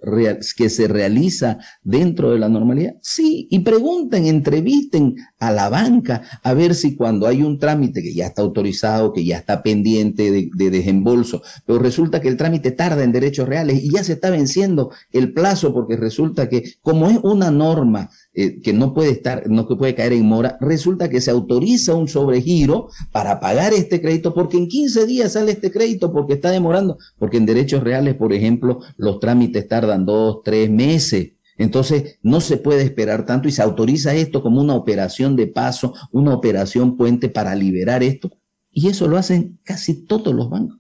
que 0.56 0.70
se 0.70 0.88
realiza 0.88 1.60
dentro 1.84 2.32
de 2.32 2.40
la 2.40 2.50
normalidad? 2.50 2.96
Sí, 3.02 3.48
y 3.52 3.60
pregunten, 3.60 4.26
entrevisten 4.26 5.16
a 5.40 5.52
la 5.52 5.70
banca 5.70 6.24
a 6.44 6.54
ver 6.54 6.76
si 6.76 6.96
cuando 6.96 7.28
hay 7.28 7.44
un 7.44 7.60
trámite 7.60 8.02
que 8.02 8.14
ya 8.14 8.28
está 8.28 8.42
autorizado, 8.42 9.14
que 9.14 9.26
ya 9.26 9.38
está 9.38 9.62
pendiente 9.64 10.32
de, 10.32 10.50
de, 10.54 10.70
desembolso, 10.70 11.42
pero 11.66 11.80
resulta 11.80 12.22
que 12.22 12.28
el 12.28 12.38
trámite 12.38 12.72
tarda 12.72 13.04
en 13.04 13.12
derechos 13.12 13.48
reales 13.48 13.84
y 13.84 13.92
ya 13.92 14.04
se 14.04 14.14
está 14.14 14.30
venciendo 14.30 14.92
el 15.12 15.34
plazo 15.34 15.74
porque 15.74 15.98
resulta 15.98 16.50
que 16.50 16.74
como 16.82 17.10
es 17.10 17.20
una 17.24 17.52
norma 17.52 18.10
eh, 18.40 18.62
que 18.62 18.72
no 18.72 18.94
puede 18.94 19.10
estar, 19.10 19.50
no 19.50 19.68
que 19.68 19.76
puede 19.76 19.96
caer 19.96 20.14
en 20.14 20.26
mora, 20.28 20.60
resulta 20.62 21.10
que 21.10 21.22
se 21.22 21.32
autoriza 21.32 21.96
un 21.96 22.08
sobregiro 22.08 22.90
para 23.12 23.40
pagar 23.40 23.74
este 23.74 24.00
crédito 24.00 24.36
porque 24.36 24.58
en 24.58 24.68
15 24.68 25.08
días 25.08 25.34
sale 25.34 25.54
este 25.54 25.72
crédito 25.72 26.14
porque 26.14 26.34
está 26.34 26.52
demorando, 26.52 27.00
porque 27.18 27.38
en 27.38 27.48
derechos 27.48 27.84
reales, 27.84 28.14
por 28.14 28.34
ejemplo, 28.34 28.80
los 28.98 29.20
trámites 29.20 29.68
tardan 29.68 29.97
dos, 30.06 30.42
tres 30.44 30.70
meses. 30.70 31.34
Entonces, 31.58 32.20
no 32.22 32.40
se 32.40 32.58
puede 32.58 32.84
esperar 32.84 33.26
tanto 33.26 33.48
y 33.48 33.52
se 33.52 33.62
autoriza 33.62 34.14
esto 34.14 34.44
como 34.44 34.62
una 34.62 34.76
operación 34.76 35.36
de 35.36 35.48
paso, 35.48 35.94
una 36.12 36.34
operación 36.34 36.98
puente 36.98 37.30
para 37.30 37.56
liberar 37.56 38.04
esto. 38.04 38.32
Y 38.72 38.90
eso 38.90 39.08
lo 39.08 39.18
hacen 39.18 39.60
casi 39.64 40.06
todos 40.06 40.36
los 40.36 40.50
bancos. 40.50 40.78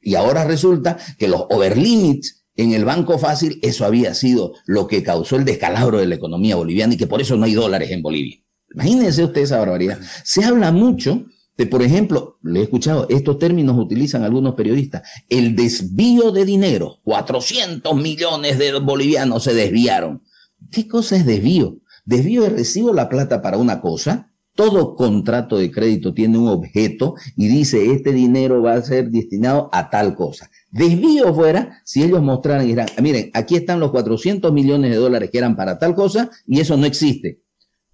Y 0.00 0.14
ahora 0.14 0.44
resulta 0.44 0.98
que 1.18 1.28
los 1.28 1.46
overlimits 1.50 2.44
en 2.56 2.72
el 2.72 2.84
Banco 2.84 3.18
Fácil, 3.18 3.58
eso 3.62 3.86
había 3.86 4.14
sido 4.14 4.52
lo 4.66 4.86
que 4.86 5.02
causó 5.02 5.36
el 5.36 5.44
descalabro 5.44 5.98
de 5.98 6.06
la 6.06 6.16
economía 6.16 6.56
boliviana 6.56 6.94
y 6.94 6.96
que 6.96 7.06
por 7.06 7.20
eso 7.20 7.36
no 7.36 7.44
hay 7.44 7.54
dólares 7.54 7.90
en 7.90 8.02
Bolivia. 8.02 8.36
Imagínense 8.74 9.24
ustedes 9.24 9.50
esa 9.50 9.58
barbaridad. 9.58 9.98
Se 10.24 10.44
habla 10.44 10.70
mucho 10.70 11.24
por 11.70 11.82
ejemplo, 11.82 12.38
le 12.42 12.60
he 12.60 12.62
escuchado, 12.62 13.06
estos 13.10 13.38
términos 13.38 13.76
utilizan 13.78 14.22
algunos 14.24 14.54
periodistas, 14.54 15.02
el 15.28 15.54
desvío 15.54 16.32
de 16.32 16.44
dinero, 16.44 16.98
400 17.04 17.94
millones 17.96 18.58
de 18.58 18.78
bolivianos 18.78 19.44
se 19.44 19.54
desviaron. 19.54 20.22
¿Qué 20.70 20.88
cosa 20.88 21.16
es 21.16 21.26
desvío? 21.26 21.78
Desvío 22.04 22.46
es 22.46 22.52
recibo 22.52 22.92
la 22.92 23.08
plata 23.08 23.42
para 23.42 23.58
una 23.58 23.80
cosa, 23.80 24.30
todo 24.54 24.94
contrato 24.96 25.58
de 25.58 25.70
crédito 25.70 26.12
tiene 26.12 26.38
un 26.38 26.48
objeto 26.48 27.14
y 27.36 27.48
dice 27.48 27.92
este 27.92 28.12
dinero 28.12 28.62
va 28.62 28.74
a 28.74 28.82
ser 28.82 29.10
destinado 29.10 29.68
a 29.72 29.90
tal 29.90 30.14
cosa. 30.14 30.50
Desvío 30.70 31.32
fuera 31.34 31.80
si 31.84 32.02
ellos 32.02 32.22
mostraran 32.22 32.64
y 32.64 32.68
dirán, 32.68 32.88
ah, 32.96 33.00
miren, 33.00 33.30
aquí 33.32 33.56
están 33.56 33.80
los 33.80 33.90
400 33.90 34.52
millones 34.52 34.90
de 34.90 34.96
dólares 34.96 35.30
que 35.30 35.38
eran 35.38 35.56
para 35.56 35.78
tal 35.78 35.94
cosa 35.94 36.30
y 36.46 36.60
eso 36.60 36.76
no 36.76 36.86
existe. 36.86 37.42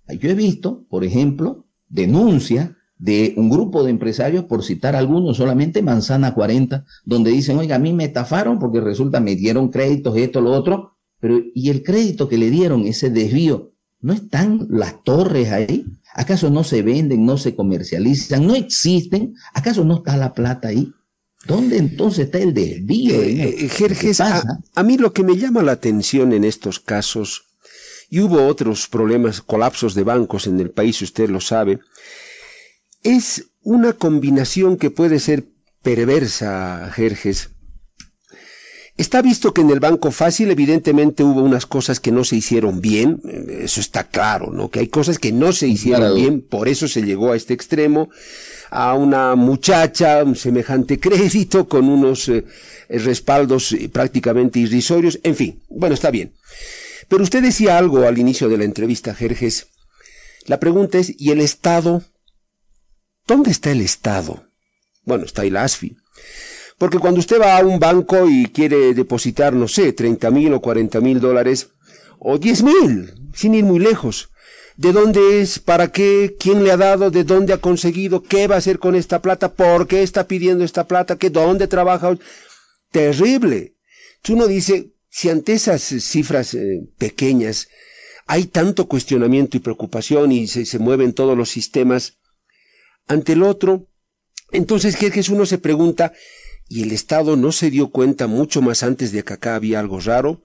Yo 0.09 0.31
he 0.31 0.35
visto, 0.35 0.85
por 0.89 1.05
ejemplo, 1.05 1.67
denuncia 1.89 2.76
de 2.99 3.35
un 3.37 3.51
grupo 3.51 3.85
de 3.85 3.91
empresarios, 3.91 4.45
por 4.45 4.65
citar 4.65 4.97
algunos, 4.97 5.37
solamente 5.37 5.83
Manzana 5.83 6.35
40, 6.35 6.85
donde 7.05 7.31
dicen, 7.31 7.59
oiga, 7.59 7.77
a 7.77 7.81
mí 7.81 7.93
me 7.93 8.05
estafaron 8.05 8.59
porque 8.59 8.81
resulta 8.81 9.21
me 9.21 9.37
dieron 9.37 9.69
créditos, 9.69 10.17
esto, 10.17 10.41
lo 10.41 10.53
otro, 10.53 10.97
pero 11.21 11.41
¿y 11.55 11.71
el 11.71 11.83
crédito 11.83 12.29
que 12.29 12.39
le 12.39 12.51
dieron, 12.51 12.87
ese 12.87 13.11
desvío, 13.11 13.73
no 14.01 14.13
están 14.13 14.67
las 14.71 15.03
torres 15.03 15.51
ahí? 15.51 15.85
¿Acaso 16.15 16.51
no 16.51 16.65
se 16.65 16.83
venden, 16.83 17.27
no 17.27 17.37
se 17.37 17.55
comercializan, 17.55 18.47
no 18.47 18.55
existen? 18.55 19.35
¿Acaso 19.53 19.85
no 19.85 19.97
está 19.97 20.17
la 20.17 20.33
plata 20.33 20.69
ahí? 20.69 20.91
¿Dónde 21.47 21.77
entonces 21.77 22.27
está 22.27 22.39
el 22.39 22.55
desvío? 22.55 23.23
Eh, 23.23 23.69
Jerjes, 23.69 24.21
a, 24.21 24.43
a, 24.75 24.83
mí 24.83 24.97
lo 24.97 25.13
que 25.13 25.23
me 25.23 25.37
llama 25.37 25.63
la 25.63 25.73
atención 25.73 26.33
en 26.33 26.45
estos 26.45 26.81
casos, 26.81 27.45
y 28.09 28.21
hubo 28.21 28.47
otros 28.47 28.89
problemas, 28.89 29.41
colapsos 29.41 29.95
de 29.95 30.05
bancos 30.05 30.47
en 30.47 30.61
el 30.61 30.71
país, 30.71 31.01
usted 31.03 31.29
lo 31.29 31.41
sabe, 31.41 31.81
es 33.07 33.51
una 33.63 33.93
combinación 33.93 34.77
que 34.77 34.91
puede 34.91 35.21
ser 35.21 35.45
perversa, 35.83 36.91
Jerjes. 36.93 37.51
Está 38.97 39.23
visto 39.23 39.55
que 39.55 39.61
en 39.61 39.71
el 39.71 39.79
Banco 39.79 40.11
Fácil 40.11 40.51
evidentemente 40.51 41.23
hubo 41.23 41.43
unas 41.43 41.67
cosas 41.67 42.01
que 42.01 42.11
no 42.11 42.25
se 42.25 42.37
hicieron 42.37 42.81
bien, 42.81 43.21
eso 43.49 43.79
está 43.79 44.05
claro, 44.05 44.51
¿no? 44.51 44.71
Que 44.71 44.81
hay 44.81 44.89
cosas 44.89 45.19
que 45.19 45.33
no 45.33 45.53
se 45.53 45.69
hicieron 45.69 46.15
bien, 46.17 46.41
por 46.41 46.67
eso 46.67 46.89
se 46.89 47.03
llegó 47.03 47.31
a 47.31 47.37
este 47.37 47.55
extremo 47.55 48.09
a 48.71 48.95
una 48.95 49.37
muchacha, 49.37 50.25
un 50.25 50.35
semejante 50.35 50.99
crédito 51.07 51.69
con 51.69 51.89
unos, 51.89 52.29
eh, 52.29 52.45
eh, 52.89 52.99
respaldos 52.99 53.73
eh, 53.73 53.89
prácticamente 53.89 54.59
irrisorios, 54.59 55.21
en 55.23 55.37
fin, 55.37 55.63
bueno, 55.69 55.95
está 55.95 56.11
bien. 56.11 56.33
Pero 57.09 57.23
usted 57.23 57.43
decía 57.43 57.79
algo 57.79 58.05
al 58.07 58.19
inicio 58.19 58.49
de 58.49 58.59
la 58.59 58.65
entrevista, 58.65 59.15
Jerjes. 59.15 59.69
La 60.47 60.59
pregunta 60.59 60.99
es, 60.99 61.13
¿y 61.19 61.31
el 61.31 61.41
Estado? 61.41 62.03
¿Dónde 63.27 63.51
está 63.51 63.73
el 63.73 63.81
Estado? 63.81 64.45
Bueno, 65.05 65.25
está 65.25 65.45
el 65.45 65.57
ASFI. 65.57 65.97
Porque 66.79 66.99
cuando 66.99 67.21
usted 67.21 67.41
va 67.41 67.57
a 67.57 67.65
un 67.65 67.81
banco 67.81 68.29
y 68.29 68.47
quiere 68.47 68.95
depositar, 68.95 69.55
no 69.55 69.67
sé, 69.67 69.93
30 69.93 70.31
mil 70.31 70.53
o 70.53 70.61
40 70.61 71.01
mil 71.01 71.21
dólares, 71.21 71.71
o 72.19 72.39
10 72.39 72.63
mil, 72.63 73.15
sin 73.35 73.55
ir 73.55 73.65
muy 73.65 73.79
lejos, 73.79 74.31
¿de 74.77 74.93
dónde 74.93 75.41
es? 75.41 75.59
¿Para 75.59 75.91
qué? 75.91 76.37
¿Quién 76.39 76.63
le 76.63 76.71
ha 76.71 76.77
dado? 76.77 77.11
¿De 77.11 77.25
dónde 77.25 77.53
ha 77.53 77.59
conseguido? 77.59 78.23
¿Qué 78.23 78.47
va 78.47 78.57
a 78.57 78.59
hacer 78.59 78.79
con 78.79 78.95
esta 78.95 79.23
plata? 79.23 79.53
¿Por 79.55 79.87
qué 79.87 80.03
está 80.03 80.29
pidiendo 80.29 80.65
esta 80.65 80.87
plata? 80.87 81.17
¿Qué? 81.17 81.31
¿Dónde 81.31 81.67
trabaja? 81.67 82.17
Terrible. 82.93 83.75
Uno 84.29 84.47
dice, 84.47 84.93
si 85.09 85.31
ante 85.31 85.55
esas 85.55 85.83
cifras 85.83 86.55
eh, 86.55 86.89
pequeñas 86.99 87.69
hay 88.27 88.47
tanto 88.47 88.89
cuestionamiento 88.89 89.57
y 89.57 89.61
preocupación 89.61 90.33
y 90.33 90.49
se, 90.49 90.67
se 90.67 90.79
mueven 90.81 91.13
todos 91.13 91.39
los 91.39 91.49
sistemas, 91.49 92.19
ante 93.07 93.33
el 93.33 93.43
otro, 93.43 93.87
entonces 94.53 94.97
que 94.97 95.13
uno 95.31 95.47
se 95.47 95.59
pregunta, 95.59 96.13
¿y 96.69 96.83
el 96.83 96.93
Estado 96.93 97.37
no 97.37 97.53
se 97.53 97.71
dio 97.71 97.89
cuenta 97.89 98.27
mucho 98.27 98.63
más 98.63 98.83
antes 98.83 99.13
de 99.13 99.23
que 99.23 99.35
acá 99.35 99.55
había 99.55 99.81
algo 99.81 100.01
raro? 100.01 100.43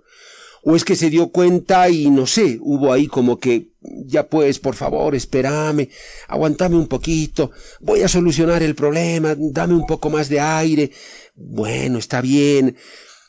¿O 0.63 0.75
es 0.75 0.85
que 0.85 0.95
se 0.95 1.09
dio 1.09 1.29
cuenta 1.29 1.89
y 1.89 2.11
no 2.11 2.27
sé, 2.27 2.59
hubo 2.61 2.93
ahí 2.93 3.07
como 3.07 3.39
que, 3.39 3.69
ya 3.81 4.27
pues, 4.27 4.59
por 4.59 4.75
favor, 4.75 5.15
espérame, 5.15 5.89
aguantame 6.27 6.75
un 6.75 6.87
poquito, 6.87 7.49
voy 7.79 8.03
a 8.03 8.07
solucionar 8.07 8.61
el 8.61 8.75
problema, 8.75 9.35
dame 9.35 9.73
un 9.73 9.87
poco 9.87 10.11
más 10.11 10.29
de 10.29 10.39
aire, 10.39 10.91
bueno, 11.33 11.97
está 11.97 12.21
bien. 12.21 12.77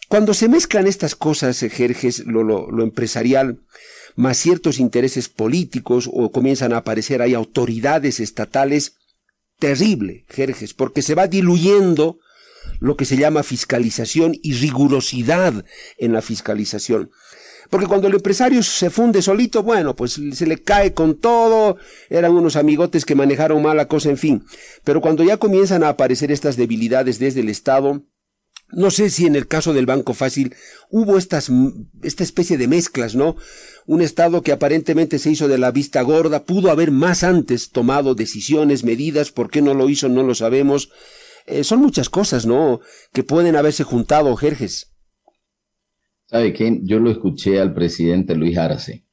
Cuando 0.09 0.35
se 0.35 0.49
mezclan 0.49 0.87
estas 0.87 1.15
cosas, 1.15 1.59
Jerjes, 1.59 2.27
lo, 2.27 2.43
lo, 2.43 2.71
lo 2.71 2.83
empresarial, 2.83 3.61
más 4.15 4.37
ciertos 4.37 4.79
intereses 4.79 5.31
políticos 5.31 6.11
o 6.13 6.31
comienzan 6.31 6.75
a 6.75 6.79
aparecer 6.79 7.23
ahí 7.23 7.33
autoridades 7.33 8.21
estatales, 8.21 8.97
terrible, 9.63 10.25
Jerjes, 10.29 10.75
porque 10.75 11.03
se 11.03 11.15
va 11.15 11.29
diluyendo 11.29 12.19
lo 12.81 12.97
que 12.97 13.05
se 13.05 13.17
llama 13.17 13.45
fiscalización 13.45 14.37
y 14.43 14.55
rigurosidad 14.55 15.65
en 15.99 16.13
la 16.13 16.21
fiscalización. 16.21 17.13
Porque 17.71 17.87
cuando 17.87 18.09
el 18.09 18.15
empresario 18.15 18.61
se 18.65 18.91
funde 18.91 19.23
solito, 19.23 19.63
bueno, 19.63 19.95
pues 19.95 20.21
se 20.33 20.47
le 20.49 20.61
cae 20.65 20.95
con 20.95 21.21
todo, 21.21 21.77
eran 22.11 22.33
unos 22.33 22.57
amigotes 22.57 23.05
que 23.05 23.15
manejaron 23.15 23.63
mal 23.63 23.77
la 23.77 23.87
cosa, 23.87 24.11
en 24.11 24.19
fin. 24.19 24.45
Pero 24.83 25.01
cuando 25.01 25.23
ya 25.23 25.37
comienzan 25.37 25.85
a 25.85 25.91
aparecer 25.91 26.33
estas 26.33 26.57
debilidades 26.57 27.21
desde 27.21 27.39
el 27.39 27.49
Estado, 27.49 28.03
no 28.73 28.91
sé 28.91 29.11
si 29.11 29.27
en 29.27 29.37
el 29.37 29.47
caso 29.47 29.73
del 29.73 29.87
Banco 29.87 30.15
Fácil 30.15 30.55
hubo 30.91 31.19
estas, 31.19 31.51
esta 32.03 32.23
especie 32.23 32.59
de 32.59 32.69
mezclas, 32.69 33.15
¿no? 33.15 33.37
Un 33.87 34.01
Estado 34.01 34.43
que 34.43 34.53
aparentemente 34.53 35.19
se 35.19 35.31
hizo 35.31 35.49
de 35.49 35.59
la 35.59 35.71
vista 35.71 36.03
gorda, 36.03 36.45
pudo 36.45 36.71
haber 36.71 36.91
más 36.91 37.23
antes 37.23 37.71
tomado 37.71 38.15
decisiones, 38.15 38.85
medidas, 38.85 39.31
¿por 39.31 39.51
qué 39.51 39.63
no 39.63 39.75
lo 39.75 39.89
hizo? 39.89 40.09
No 40.09 40.23
lo 40.23 40.35
sabemos. 40.35 40.91
Eh, 41.47 41.65
son 41.65 41.81
muchas 41.81 42.09
cosas, 42.09 42.47
¿no? 42.47 42.81
Que 43.13 43.25
pueden 43.25 43.57
haberse 43.57 43.85
juntado, 43.85 44.35
Jerjes. 44.37 44.93
¿Sabe 46.27 46.53
qué? 46.53 46.81
Yo 46.83 46.99
lo 46.99 47.11
escuché 47.11 47.61
al 47.61 47.75
presidente 47.75 48.35
Luis 48.35 48.57
Arce. 48.57 49.05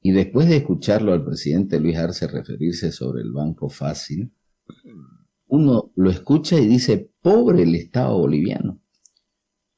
Y 0.00 0.12
después 0.12 0.48
de 0.48 0.56
escucharlo 0.56 1.12
al 1.12 1.24
presidente 1.24 1.80
Luis 1.80 1.96
Arce 1.96 2.26
referirse 2.26 2.92
sobre 2.92 3.22
el 3.22 3.32
Banco 3.32 3.68
Fácil, 3.68 4.32
uno 5.46 5.92
lo 5.96 6.10
escucha 6.10 6.58
y 6.58 6.66
dice, 6.66 7.10
pobre 7.28 7.64
el 7.64 7.74
Estado 7.74 8.16
boliviano. 8.16 8.80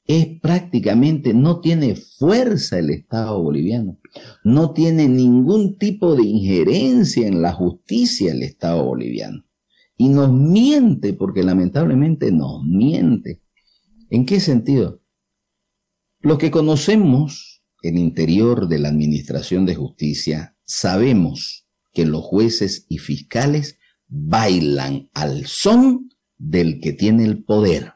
Es 0.05 0.41
prácticamente, 0.41 1.35
no 1.35 1.61
tiene 1.61 1.97
fuerza 1.97 2.79
el 2.79 2.91
Estado 2.91 3.43
boliviano. 3.43 3.99
No 4.45 4.73
tiene 4.73 5.09
ningún 5.09 5.77
tipo 5.77 6.15
de 6.15 6.23
injerencia 6.23 7.27
en 7.27 7.43
la 7.43 7.53
justicia 7.53 8.31
el 8.31 8.45
Estado 8.45 8.85
boliviano. 8.85 9.45
Y 9.97 10.11
nos 10.11 10.33
miente, 10.33 11.13
porque 11.13 11.43
lamentablemente 11.43 12.31
nos 12.31 12.63
miente. 12.63 13.43
¿En 14.11 14.27
qué 14.27 14.39
sentido? 14.39 15.03
Lo 16.21 16.39
que 16.39 16.53
conocemos 16.53 17.65
el 17.83 17.99
interior 17.99 18.69
de 18.69 18.79
la 18.79 18.91
Administración 18.91 19.67
de 19.67 19.75
Justicia, 19.75 20.57
sabemos 20.65 21.67
que 21.93 22.07
los 22.07 22.23
jueces 22.23 22.87
y 22.89 22.99
fiscales 22.99 23.77
bailan 24.07 25.11
al 25.15 25.47
son 25.47 26.11
del 26.41 26.81
que 26.81 26.93
tiene 26.93 27.25
el 27.25 27.45
poder. 27.45 27.93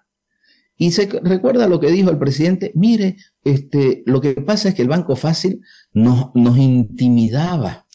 Y 0.77 0.93
se 0.93 1.07
recuerda 1.07 1.67
lo 1.67 1.81
que 1.81 1.91
dijo 1.91 2.11
el 2.11 2.19
presidente, 2.19 2.73
mire, 2.75 3.17
este, 3.43 4.03
lo 4.07 4.21
que 4.21 4.35
pasa 4.35 4.69
es 4.69 4.75
que 4.75 4.83
el 4.83 4.89
Banco 4.89 5.17
Fácil 5.17 5.63
nos, 5.93 6.31
nos 6.35 6.59
intimidaba, 6.59 7.87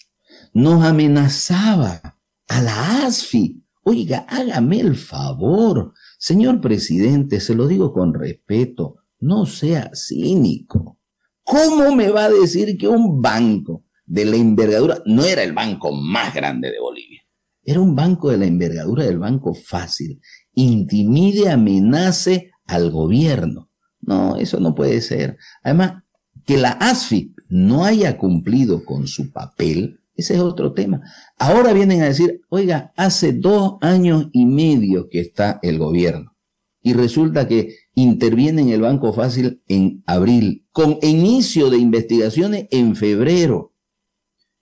nos 0.53 0.83
amenazaba 0.83 2.17
a 2.47 2.61
la 2.61 3.05
ASFI. 3.05 3.63
Oiga, 3.83 4.25
hágame 4.29 4.79
el 4.79 4.95
favor, 4.95 5.93
señor 6.17 6.61
presidente, 6.61 7.39
se 7.39 7.55
lo 7.55 7.67
digo 7.67 7.93
con 7.93 8.13
respeto, 8.13 8.95
no 9.19 9.45
sea 9.45 9.91
cínico. 9.93 10.99
¿Cómo 11.43 11.95
me 11.95 12.09
va 12.09 12.25
a 12.25 12.29
decir 12.29 12.77
que 12.77 12.87
un 12.87 13.21
banco 13.21 13.83
de 14.05 14.25
la 14.25 14.35
envergadura 14.35 15.01
no 15.05 15.23
era 15.23 15.43
el 15.43 15.53
banco 15.53 15.91
más 15.91 16.33
grande 16.33 16.71
de 16.71 16.79
Bolivia? 16.79 17.21
Era 17.63 17.81
un 17.81 17.95
banco 17.95 18.29
de 18.29 18.37
la 18.37 18.45
envergadura 18.45 19.03
del 19.03 19.19
banco 19.19 19.53
fácil. 19.53 20.19
Intimide, 20.59 21.49
amenace 21.49 22.51
al 22.65 22.91
gobierno. 22.91 23.69
No, 24.01 24.35
eso 24.35 24.59
no 24.59 24.75
puede 24.75 24.99
ser. 24.99 25.37
Además, 25.63 26.03
que 26.45 26.57
la 26.57 26.71
ASFI 26.71 27.33
no 27.47 27.85
haya 27.85 28.17
cumplido 28.17 28.83
con 28.83 29.07
su 29.07 29.31
papel, 29.31 30.01
ese 30.15 30.33
es 30.33 30.41
otro 30.41 30.73
tema. 30.73 31.01
Ahora 31.37 31.71
vienen 31.71 32.01
a 32.01 32.07
decir, 32.07 32.41
oiga, 32.49 32.91
hace 32.97 33.31
dos 33.31 33.77
años 33.79 34.27
y 34.33 34.45
medio 34.45 35.07
que 35.07 35.21
está 35.21 35.59
el 35.61 35.79
gobierno. 35.79 36.35
Y 36.81 36.91
resulta 36.91 37.47
que 37.47 37.75
interviene 37.93 38.63
en 38.63 38.69
el 38.69 38.81
Banco 38.81 39.13
Fácil 39.13 39.61
en 39.69 40.03
abril, 40.07 40.67
con 40.73 40.97
inicio 41.01 41.69
de 41.69 41.77
investigaciones 41.77 42.67
en 42.71 42.97
febrero. 42.97 43.73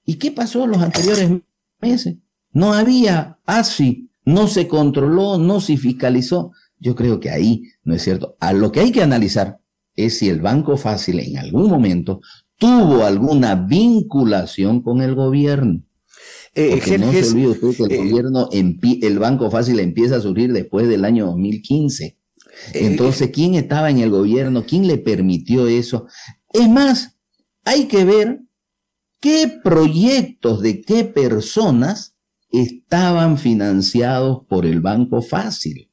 ¿Y 0.06 0.16
qué 0.16 0.32
pasó 0.32 0.68
los 0.68 0.84
anteriores 0.84 1.32
meses? 1.82 2.18
No 2.52 2.74
había 2.74 3.40
ASFI, 3.48 4.12
no 4.28 4.48
se 4.48 4.68
controló, 4.68 5.38
no 5.38 5.62
se 5.62 5.78
fiscalizó. 5.78 6.52
Yo 6.80 6.96
creo 6.96 7.18
que 7.22 7.30
ahí 7.30 7.64
no 7.86 7.96
es 7.96 8.02
cierto. 8.02 8.36
A 8.42 8.52
lo 8.52 8.74
que 8.74 8.82
hay 8.82 8.92
que 8.92 9.02
analizar 9.02 9.62
es 9.96 10.18
si 10.18 10.28
el 10.28 10.42
Banco 10.42 10.76
Fácil 10.76 11.22
en 11.22 11.38
algún 11.38 11.70
momento 11.70 12.20
tuvo 12.58 13.06
alguna 13.06 13.56
vinculación 13.56 14.82
con 14.82 15.02
el 15.02 15.16
gobierno. 15.16 15.82
Eh, 16.54 16.72
Porque 16.72 16.98
no 16.98 17.10
se 17.14 17.26
olvide 17.26 17.48
usted 17.48 17.70
que 17.78 17.84
el 17.84 17.92
eh, 17.92 18.10
gobierno, 18.10 18.50
el 18.52 19.20
Banco 19.20 19.50
Fácil 19.50 19.80
empieza 19.80 20.18
a 20.18 20.22
surgir 20.22 20.52
después 20.52 20.90
del 20.90 21.06
año 21.06 21.28
2015. 21.28 22.06
Eh, 22.06 22.18
Entonces, 22.74 23.32
¿quién 23.32 23.56
estaba 23.56 23.90
en 23.90 24.00
el 24.00 24.10
gobierno? 24.10 24.66
¿Quién 24.68 24.88
le 24.88 24.98
permitió 24.98 25.68
eso? 25.68 26.06
Es 26.52 26.68
más, 26.68 27.18
hay 27.64 27.86
que 27.86 28.04
ver 28.04 28.42
qué 29.22 29.62
proyectos 29.64 30.62
de 30.62 30.82
qué 30.82 31.06
personas 31.06 32.17
estaban 32.52 33.38
financiados 33.38 34.42
por 34.48 34.66
el 34.66 34.82
Banco 34.82 35.22
Fácil. 35.22 35.92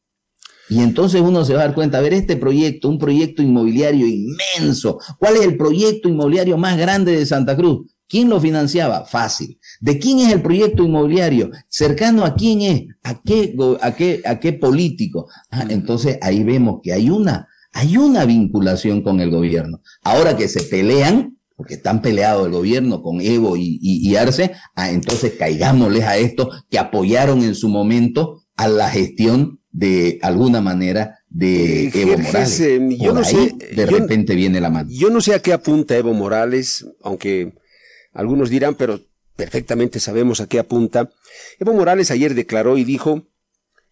Y 0.68 0.80
entonces 0.80 1.20
uno 1.20 1.44
se 1.44 1.54
va 1.54 1.60
a 1.60 1.66
dar 1.66 1.74
cuenta, 1.74 1.98
a 1.98 2.00
ver, 2.00 2.14
este 2.14 2.36
proyecto, 2.36 2.88
un 2.88 2.98
proyecto 2.98 3.42
inmobiliario 3.42 4.06
inmenso, 4.06 4.98
¿cuál 5.18 5.36
es 5.36 5.42
el 5.42 5.56
proyecto 5.56 6.08
inmobiliario 6.08 6.56
más 6.56 6.78
grande 6.78 7.16
de 7.16 7.26
Santa 7.26 7.54
Cruz? 7.54 7.86
¿Quién 8.08 8.28
lo 8.28 8.40
financiaba? 8.40 9.04
Fácil. 9.04 9.58
¿De 9.80 9.98
quién 9.98 10.20
es 10.20 10.32
el 10.32 10.42
proyecto 10.42 10.84
inmobiliario? 10.84 11.50
¿Cercano 11.68 12.24
a 12.24 12.34
quién 12.34 12.62
es? 12.62 12.82
¿A 13.02 13.20
qué, 13.22 13.54
a 13.80 13.94
qué, 13.94 14.22
a 14.24 14.38
qué 14.40 14.52
político? 14.52 15.28
Ah, 15.50 15.66
entonces 15.68 16.18
ahí 16.22 16.44
vemos 16.44 16.80
que 16.82 16.92
hay 16.92 17.10
una, 17.10 17.48
hay 17.72 17.96
una 17.96 18.24
vinculación 18.24 19.02
con 19.02 19.20
el 19.20 19.30
gobierno. 19.30 19.80
Ahora 20.02 20.36
que 20.36 20.48
se 20.48 20.62
pelean, 20.62 21.33
porque 21.56 21.74
están 21.74 22.02
peleados 22.02 22.46
el 22.46 22.52
gobierno 22.52 23.02
con 23.02 23.20
Evo 23.20 23.56
y, 23.56 24.16
Arce, 24.16 24.52
ah, 24.74 24.90
entonces 24.90 25.34
caigámosles 25.38 26.04
a 26.04 26.16
esto 26.16 26.50
que 26.68 26.78
apoyaron 26.78 27.42
en 27.42 27.54
su 27.54 27.68
momento 27.68 28.42
a 28.56 28.68
la 28.68 28.90
gestión 28.90 29.60
de 29.70 30.18
alguna 30.22 30.60
manera 30.60 31.18
de 31.28 31.86
eh, 31.86 31.90
Evo 31.94 32.18
Morales. 32.18 32.62
Yo 32.98 33.12
no 33.12 33.24
sé, 33.24 33.54
de 33.74 33.86
repente 33.86 34.34
viene 34.34 34.60
la 34.60 34.70
mano. 34.70 34.88
Yo 34.90 35.10
no 35.10 35.20
sé 35.20 35.34
a 35.34 35.40
qué 35.40 35.52
apunta 35.52 35.96
Evo 35.96 36.12
Morales, 36.12 36.86
aunque 37.02 37.54
algunos 38.12 38.50
dirán, 38.50 38.74
pero 38.74 39.00
perfectamente 39.36 40.00
sabemos 40.00 40.40
a 40.40 40.46
qué 40.46 40.58
apunta. 40.58 41.10
Evo 41.58 41.72
Morales 41.72 42.10
ayer 42.10 42.34
declaró 42.34 42.78
y 42.78 42.84
dijo, 42.84 43.26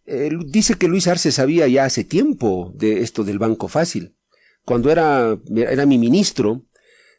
eh, 0.07 0.31
dice 0.46 0.75
que 0.75 0.88
Luis 0.88 1.07
Arce 1.07 1.31
sabía 1.31 1.68
ya 1.68 1.85
hace 1.85 2.03
tiempo 2.05 2.72
de 2.75 3.03
esto 3.03 3.22
del 3.25 3.38
Banco 3.38 3.68
Fácil. 3.68 4.16
Cuando 4.64 4.90
era, 4.90 5.38
era 5.57 5.87
mi 5.87 5.98
ministro, 5.98 6.62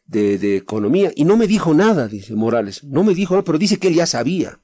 de, 0.06 0.56
Economía 0.56 1.12
y 1.14 1.24
no 1.24 1.36
me 1.36 1.46
dijo 1.46 1.74
nada, 1.74 2.08
dice 2.08 2.34
Morales. 2.34 2.84
No 2.84 3.04
me 3.04 3.14
dijo 3.14 3.34
nada, 3.34 3.44
pero 3.44 3.58
dice 3.58 3.78
que 3.78 3.88
él 3.88 3.94
ya 3.94 4.06
sabía 4.06 4.60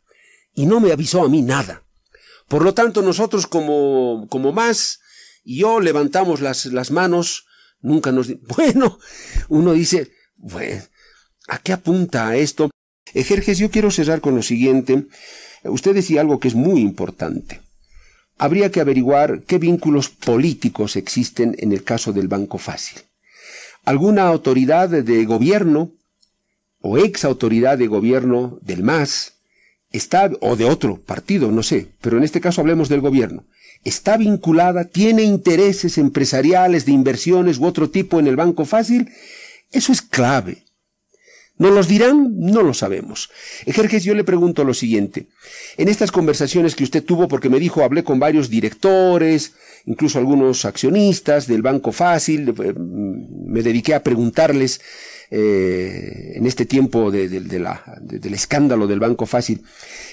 y 0.55 0.66
no 0.66 0.81
me 0.81 0.92
avisó 0.92 1.22
a 1.22 1.29
mí 1.29 1.42
nada. 1.42 1.85
Por 2.48 2.64
lo 2.64 2.74
tanto, 2.74 3.03
nosotros 3.03 3.46
como, 3.46 4.26
como 4.29 4.53
más 4.53 5.00
y 5.44 5.59
yo 5.59 5.81
levantamos 5.81 6.40
las, 6.40 6.66
las 6.66 6.90
manos, 6.90 7.46
nunca 7.81 8.12
nos... 8.12 8.29
Bueno, 8.57 8.98
uno 9.48 9.72
dice, 9.72 10.12
bueno, 10.37 10.83
¿a 11.48 11.59
qué 11.59 11.72
apunta 11.72 12.37
esto? 12.37 12.70
Ejerjes, 13.14 13.59
yo 13.59 13.70
quiero 13.70 13.90
cerrar 13.90 14.20
con 14.20 14.37
lo 14.37 14.42
siguiente. 14.42 15.07
Usted 15.64 15.94
decía 15.94 16.20
algo 16.20 16.40
que 16.40 16.48
es 16.48 16.55
muy 16.55 16.81
importante. 16.81 17.61
Habría 18.38 18.70
que 18.70 18.81
averiguar 18.81 19.42
qué 19.42 19.59
vínculos 19.59 20.09
políticos 20.09 20.96
existen 20.96 21.55
en 21.59 21.72
el 21.72 21.85
caso 21.85 22.12
del 22.12 22.29
Banco 22.29 22.59
Fácil. 22.59 23.03
¿Alguna 23.84 24.26
autoridad 24.28 24.88
de 24.88 25.24
gobierno 25.24 25.92
o 26.80 26.98
ex 26.98 27.24
autoridad 27.24 27.78
de 27.78 27.86
gobierno 27.86 28.58
del 28.62 28.82
MAS 28.82 29.34
está, 29.90 30.30
o 30.40 30.56
de 30.56 30.64
otro 30.64 31.00
partido, 31.00 31.50
no 31.50 31.62
sé, 31.62 31.88
pero 32.00 32.16
en 32.16 32.24
este 32.24 32.40
caso 32.40 32.60
hablemos 32.60 32.88
del 32.88 33.00
gobierno, 33.00 33.44
está 33.84 34.16
vinculada, 34.16 34.84
tiene 34.84 35.22
intereses 35.22 35.98
empresariales 35.98 36.86
de 36.86 36.92
inversiones 36.92 37.58
u 37.58 37.64
otro 37.64 37.90
tipo 37.90 38.20
en 38.20 38.26
el 38.26 38.36
Banco 38.36 38.64
Fácil, 38.64 39.10
eso 39.72 39.92
es 39.92 40.02
clave. 40.02 40.64
¿No 41.60 41.70
los 41.70 41.88
dirán? 41.88 42.38
No 42.38 42.62
lo 42.62 42.72
sabemos. 42.72 43.28
Ejerjes, 43.66 44.02
yo 44.02 44.14
le 44.14 44.24
pregunto 44.24 44.64
lo 44.64 44.72
siguiente. 44.72 45.26
En 45.76 45.88
estas 45.88 46.10
conversaciones 46.10 46.74
que 46.74 46.84
usted 46.84 47.04
tuvo, 47.04 47.28
porque 47.28 47.50
me 47.50 47.60
dijo, 47.60 47.84
hablé 47.84 48.02
con 48.02 48.18
varios 48.18 48.48
directores, 48.48 49.52
incluso 49.84 50.18
algunos 50.18 50.64
accionistas 50.64 51.46
del 51.46 51.60
Banco 51.60 51.92
Fácil, 51.92 52.54
eh, 52.64 52.72
me 52.74 53.62
dediqué 53.62 53.92
a 53.94 54.02
preguntarles 54.02 54.80
eh, 55.30 56.32
en 56.36 56.46
este 56.46 56.64
tiempo 56.64 57.10
de, 57.10 57.28
del 57.28 58.34
escándalo 58.34 58.86
del 58.86 59.00
Banco 59.00 59.26
Fácil. 59.26 59.62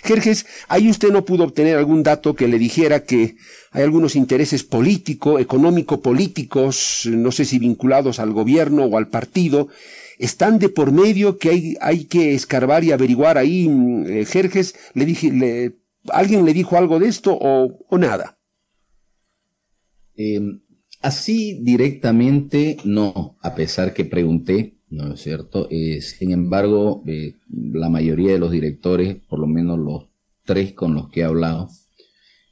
Jerjes, 0.03 0.45
ahí 0.67 0.89
usted 0.89 1.13
no 1.13 1.23
pudo 1.23 1.45
obtener 1.45 1.77
algún 1.77 2.03
dato 2.03 2.35
que 2.35 2.49
le 2.49 2.59
dijera 2.59 3.05
que 3.05 3.37
hay 3.71 3.83
algunos 3.83 4.17
intereses 4.17 4.65
políticos, 4.65 5.39
económico-políticos, 5.39 7.07
no 7.09 7.31
sé 7.31 7.45
si 7.45 7.57
vinculados 7.57 8.19
al 8.19 8.33
gobierno 8.33 8.83
o 8.83 8.97
al 8.97 9.07
partido, 9.07 9.69
están 10.17 10.59
de 10.59 10.69
por 10.69 10.91
medio 10.91 11.37
que 11.37 11.49
hay, 11.49 11.77
hay 11.81 12.05
que 12.05 12.33
escarbar 12.33 12.83
y 12.83 12.91
averiguar 12.91 13.37
ahí, 13.37 13.69
eh, 14.07 14.25
Jerjes, 14.25 14.75
le 14.93 15.05
dije, 15.05 15.73
¿alguien 16.09 16.45
le 16.45 16.53
dijo 16.53 16.77
algo 16.77 16.99
de 16.99 17.07
esto 17.07 17.37
o, 17.39 17.85
o 17.89 17.97
nada? 17.97 18.37
Em, 20.17 20.61
así 21.01 21.59
directamente 21.61 22.77
no, 22.83 23.37
a 23.41 23.53
pesar 23.53 23.93
que 23.93 24.03
pregunté, 24.03 24.79
¿no 24.89 25.13
es 25.13 25.21
cierto? 25.21 25.67
Eh, 25.69 26.01
sin 26.01 26.31
embargo, 26.31 27.03
eh, 27.07 27.35
la 27.49 27.89
mayoría 27.89 28.31
de 28.31 28.39
los 28.39 28.51
directores, 28.51 29.15
por 29.29 29.39
lo 29.39 29.47
menos 29.47 29.77
los 29.77 30.07
tres 30.43 30.73
con 30.73 30.95
los 30.95 31.09
que 31.09 31.21
he 31.21 31.23
hablado, 31.23 31.69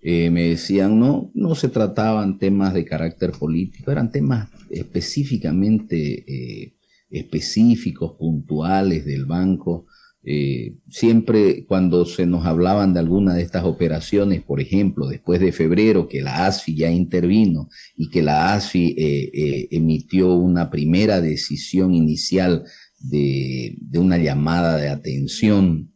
eh, 0.01 0.29
me 0.29 0.49
decían, 0.49 0.99
no, 0.99 1.31
no 1.33 1.55
se 1.55 1.69
trataban 1.69 2.37
temas 2.37 2.75
de 2.75 2.85
carácter 2.85 3.31
político, 3.31 3.91
eran 3.91 4.11
temas 4.11 4.49
específicamente 4.69 6.74
específicos, 7.15 8.13
puntuales 8.17 9.05
del 9.05 9.25
banco, 9.25 9.85
eh, 10.27 10.77
siempre 10.89 11.65
cuando 11.67 12.03
se 12.03 12.25
nos 12.25 12.47
hablaban 12.47 12.95
de 12.95 12.99
alguna 12.99 13.35
de 13.35 13.43
estas 13.43 13.63
operaciones, 13.63 14.41
por 14.41 14.59
ejemplo, 14.59 15.07
después 15.07 15.39
de 15.39 15.51
febrero, 15.51 16.07
que 16.07 16.23
la 16.23 16.47
ASFI 16.47 16.75
ya 16.75 16.89
intervino 16.89 17.69
y 17.95 18.09
que 18.09 18.23
la 18.23 18.55
ASFI 18.55 18.95
eh, 18.97 19.29
eh, 19.33 19.67
emitió 19.69 20.33
una 20.33 20.71
primera 20.71 21.21
decisión 21.21 21.93
inicial 21.93 22.63
de, 22.99 23.77
de 23.79 23.99
una 23.99 24.17
llamada 24.17 24.77
de 24.77 24.89
atención, 24.89 25.91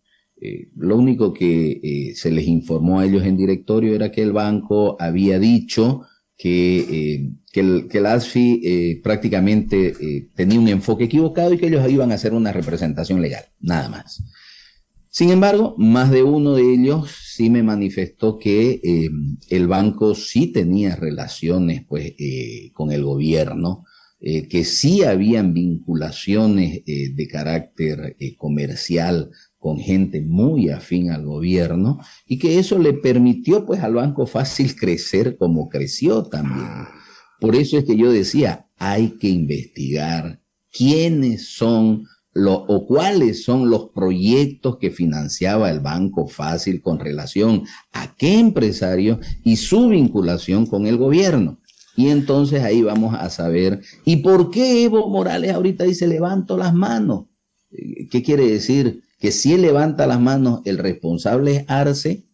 lo 0.77 0.95
único 0.95 1.33
que 1.33 2.13
se 2.15 2.31
les 2.31 2.47
informó 2.47 3.01
a 3.01 3.05
ellos 3.05 3.25
en 3.25 3.35
directorio 3.35 3.93
era 3.93 4.09
que 4.09 4.21
el 4.21 4.31
banco 4.31 4.95
había 4.97 5.37
dicho 5.37 6.03
que, 6.39 7.33
el, 7.53 7.87
que 7.91 7.99
la 7.99 8.13
ASFI 8.13 9.01
prácticamente 9.03 10.29
tenía 10.33 10.59
un 10.59 10.69
enfoque 10.69 11.03
equivocado 11.03 11.53
y 11.53 11.57
que 11.57 11.67
ellos 11.67 11.91
iban 11.91 12.11
a 12.11 12.15
hacer 12.15 12.33
una 12.33 12.53
representación 12.53 13.21
legal, 13.21 13.43
nada 13.59 13.89
más. 13.89 14.23
Sin 15.11 15.31
embargo, 15.31 15.75
más 15.77 16.11
de 16.11 16.21
uno 16.21 16.53
de 16.53 16.73
ellos 16.73 17.11
sí 17.25 17.49
me 17.49 17.63
manifestó 17.63 18.37
que 18.37 18.79
eh, 18.83 19.09
el 19.49 19.67
banco 19.67 20.13
sí 20.13 20.51
tenía 20.51 20.95
relaciones 20.95 21.83
pues, 21.87 22.13
eh, 22.19 22.71
con 22.73 22.91
el 22.91 23.03
gobierno, 23.03 23.85
eh, 24.21 24.47
que 24.47 24.63
sí 24.63 25.03
habían 25.03 25.53
vinculaciones 25.53 26.83
de 26.85 27.27
carácter 27.27 28.17
comercial 28.37 29.31
con 29.59 29.77
gente 29.77 30.21
muy 30.21 30.69
afín 30.69 31.11
al 31.11 31.25
gobierno 31.25 31.99
y 32.25 32.39
que 32.39 32.57
eso 32.57 32.79
le 32.79 32.93
permitió 32.93 33.65
pues 33.65 33.81
al 33.81 33.93
banco 33.93 34.25
fácil 34.25 34.75
crecer 34.75 35.37
como 35.37 35.69
creció 35.69 36.23
también. 36.23 36.87
Por 37.39 37.55
eso 37.55 37.77
es 37.77 37.85
que 37.85 37.97
yo 37.97 38.11
decía, 38.11 38.67
hay 38.77 39.17
que 39.19 39.29
investigar 39.29 40.41
quiénes 40.71 41.49
son 41.49 42.05
o 42.35 42.85
cuáles 42.85 43.43
son 43.43 43.69
los 43.69 43.89
proyectos 43.89 44.77
que 44.77 44.91
financiaba 44.91 45.71
el 45.71 45.79
Banco 45.79 46.27
Fácil 46.27 46.81
con 46.81 46.99
relación 46.99 47.63
a 47.91 48.15
qué 48.15 48.39
empresario 48.39 49.19
y 49.43 49.57
su 49.57 49.89
vinculación 49.89 50.65
con 50.65 50.85
el 50.85 50.97
gobierno. 50.97 51.59
Y 51.97 52.09
entonces 52.09 52.63
ahí 52.63 52.81
vamos 52.81 53.13
a 53.13 53.29
saber, 53.29 53.81
¿y 54.05 54.17
por 54.17 54.51
qué 54.51 54.83
Evo 54.83 55.09
Morales 55.09 55.51
ahorita 55.51 55.83
dice 55.83 56.07
levanto 56.07 56.55
las 56.55 56.73
manos? 56.73 57.25
¿Qué 57.69 58.23
quiere 58.23 58.47
decir? 58.47 59.03
Que 59.19 59.31
si 59.31 59.53
él 59.53 59.61
levanta 59.61 60.07
las 60.07 60.19
manos, 60.19 60.61
el 60.65 60.77
responsable 60.77 61.57
es 61.57 61.65
Arce, 61.67 62.25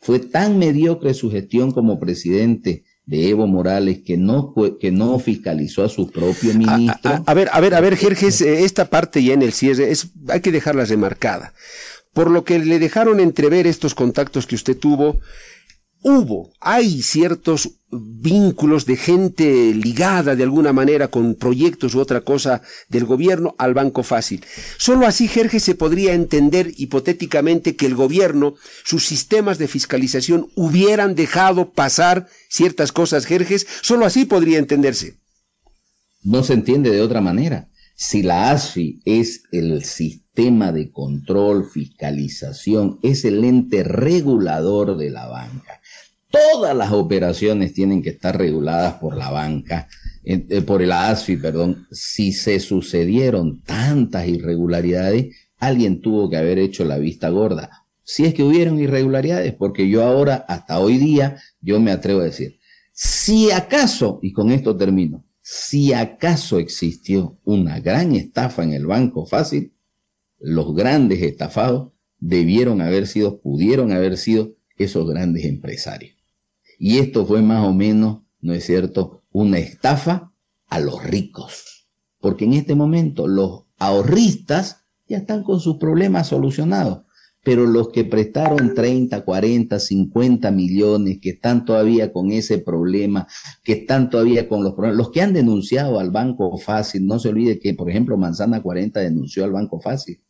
fue 0.00 0.18
tan 0.18 0.58
mediocre 0.58 1.14
su 1.14 1.30
gestión 1.30 1.70
como 1.70 2.00
presidente 2.00 2.84
de 3.04 3.28
Evo 3.28 3.46
Morales 3.46 4.00
que 4.04 4.16
no, 4.16 4.54
que 4.80 4.90
no 4.90 5.18
fiscalizó 5.18 5.84
a 5.84 5.88
su 5.88 6.10
propio 6.10 6.54
ministro. 6.54 7.22
A, 7.26 7.34
ver, 7.34 7.48
a 7.52 7.60
ver, 7.60 7.74
a 7.74 7.80
ver, 7.80 7.96
Jerjes, 7.96 8.40
eh, 8.40 8.64
esta 8.64 8.86
parte 8.86 9.22
ya 9.22 9.34
en 9.34 9.42
el 9.42 9.52
cierre 9.52 9.90
es, 9.90 10.08
hay 10.28 10.40
que 10.40 10.52
dejarla 10.52 10.84
remarcada. 10.84 11.52
Por 12.12 12.30
lo 12.30 12.44
que 12.44 12.58
le 12.58 12.78
dejaron 12.78 13.20
entrever 13.20 13.66
estos 13.66 13.94
contactos 13.94 14.46
que 14.46 14.54
usted 14.54 14.76
tuvo, 14.76 15.20
hubo, 16.02 16.52
hay 16.60 17.02
ciertos 17.02 17.70
vínculos 17.90 18.86
de 18.86 18.96
gente 18.96 19.74
ligada 19.74 20.34
de 20.34 20.42
alguna 20.42 20.72
manera 20.72 21.08
con 21.08 21.34
proyectos 21.34 21.94
u 21.94 22.00
otra 22.00 22.22
cosa 22.22 22.62
del 22.88 23.04
gobierno 23.04 23.54
al 23.58 23.74
Banco 23.74 24.02
Fácil. 24.02 24.44
Solo 24.78 25.06
así, 25.06 25.28
Jerge, 25.28 25.60
se 25.60 25.74
podría 25.74 26.14
entender 26.14 26.72
hipotéticamente 26.76 27.76
que 27.76 27.86
el 27.86 27.94
gobierno, 27.94 28.54
sus 28.84 29.04
sistemas 29.06 29.58
de 29.58 29.68
fiscalización 29.68 30.50
hubieran 30.54 31.14
dejado 31.14 31.72
pasar 31.72 32.28
ciertas 32.48 32.92
cosas, 32.92 33.26
Jerjes. 33.26 33.66
Solo 33.82 34.06
así 34.06 34.24
podría 34.24 34.58
entenderse. 34.58 35.18
No 36.22 36.42
se 36.42 36.54
entiende 36.54 36.90
de 36.90 37.02
otra 37.02 37.20
manera. 37.20 37.68
Si 37.94 38.22
la 38.22 38.50
ASFI 38.50 39.02
es 39.04 39.42
el 39.52 39.84
sistema 39.84 40.72
de 40.72 40.90
control, 40.90 41.68
fiscalización, 41.70 42.98
es 43.02 43.24
el 43.26 43.44
ente 43.44 43.84
regulador 43.84 44.96
de 44.96 45.10
la 45.10 45.26
banca 45.26 45.81
todas 46.32 46.74
las 46.74 46.90
operaciones 46.90 47.74
tienen 47.74 48.02
que 48.02 48.10
estar 48.10 48.36
reguladas 48.36 48.94
por 48.94 49.16
la 49.16 49.30
banca, 49.30 49.86
eh, 50.24 50.62
por 50.62 50.82
el 50.82 50.90
ASFI, 50.90 51.36
perdón. 51.36 51.86
Si 51.92 52.32
se 52.32 52.58
sucedieron 52.58 53.62
tantas 53.62 54.26
irregularidades, 54.26 55.36
alguien 55.58 56.00
tuvo 56.00 56.28
que 56.28 56.38
haber 56.38 56.58
hecho 56.58 56.84
la 56.84 56.98
vista 56.98 57.28
gorda. 57.28 57.86
Si 58.02 58.24
es 58.24 58.34
que 58.34 58.42
hubieron 58.42 58.80
irregularidades, 58.80 59.54
porque 59.54 59.88
yo 59.88 60.02
ahora, 60.02 60.44
hasta 60.48 60.80
hoy 60.80 60.98
día, 60.98 61.36
yo 61.60 61.78
me 61.78 61.92
atrevo 61.92 62.20
a 62.20 62.24
decir, 62.24 62.58
si 62.92 63.50
acaso, 63.50 64.18
y 64.22 64.32
con 64.32 64.50
esto 64.50 64.76
termino, 64.76 65.24
si 65.40 65.92
acaso 65.92 66.58
existió 66.58 67.38
una 67.44 67.78
gran 67.80 68.14
estafa 68.16 68.64
en 68.64 68.72
el 68.72 68.86
banco 68.86 69.26
fácil, 69.26 69.72
los 70.38 70.74
grandes 70.74 71.22
estafados 71.22 71.92
debieron 72.18 72.80
haber 72.80 73.06
sido, 73.06 73.40
pudieron 73.40 73.92
haber 73.92 74.16
sido 74.16 74.56
esos 74.76 75.08
grandes 75.08 75.44
empresarios. 75.44 76.21
Y 76.84 76.98
esto 76.98 77.24
fue 77.24 77.42
más 77.42 77.64
o 77.64 77.72
menos, 77.72 78.22
¿no 78.40 78.52
es 78.52 78.64
cierto?, 78.64 79.22
una 79.30 79.58
estafa 79.58 80.32
a 80.66 80.80
los 80.80 81.00
ricos. 81.04 81.86
Porque 82.18 82.44
en 82.44 82.54
este 82.54 82.74
momento 82.74 83.28
los 83.28 83.66
ahorristas 83.78 84.78
ya 85.06 85.18
están 85.18 85.44
con 85.44 85.60
sus 85.60 85.76
problemas 85.76 86.26
solucionados. 86.26 87.04
Pero 87.44 87.66
los 87.66 87.90
que 87.90 88.02
prestaron 88.02 88.74
30, 88.74 89.24
40, 89.24 89.78
50 89.78 90.50
millones, 90.50 91.18
que 91.22 91.30
están 91.30 91.64
todavía 91.64 92.12
con 92.12 92.32
ese 92.32 92.58
problema, 92.58 93.28
que 93.62 93.74
están 93.74 94.10
todavía 94.10 94.48
con 94.48 94.64
los 94.64 94.72
problemas, 94.72 94.96
los 94.96 95.12
que 95.12 95.22
han 95.22 95.34
denunciado 95.34 96.00
al 96.00 96.10
Banco 96.10 96.58
Fácil, 96.58 97.06
no 97.06 97.20
se 97.20 97.28
olvide 97.28 97.60
que, 97.60 97.74
por 97.74 97.90
ejemplo, 97.90 98.16
Manzana 98.16 98.60
40 98.60 98.98
denunció 98.98 99.44
al 99.44 99.52
Banco 99.52 99.80
Fácil. 99.80 100.20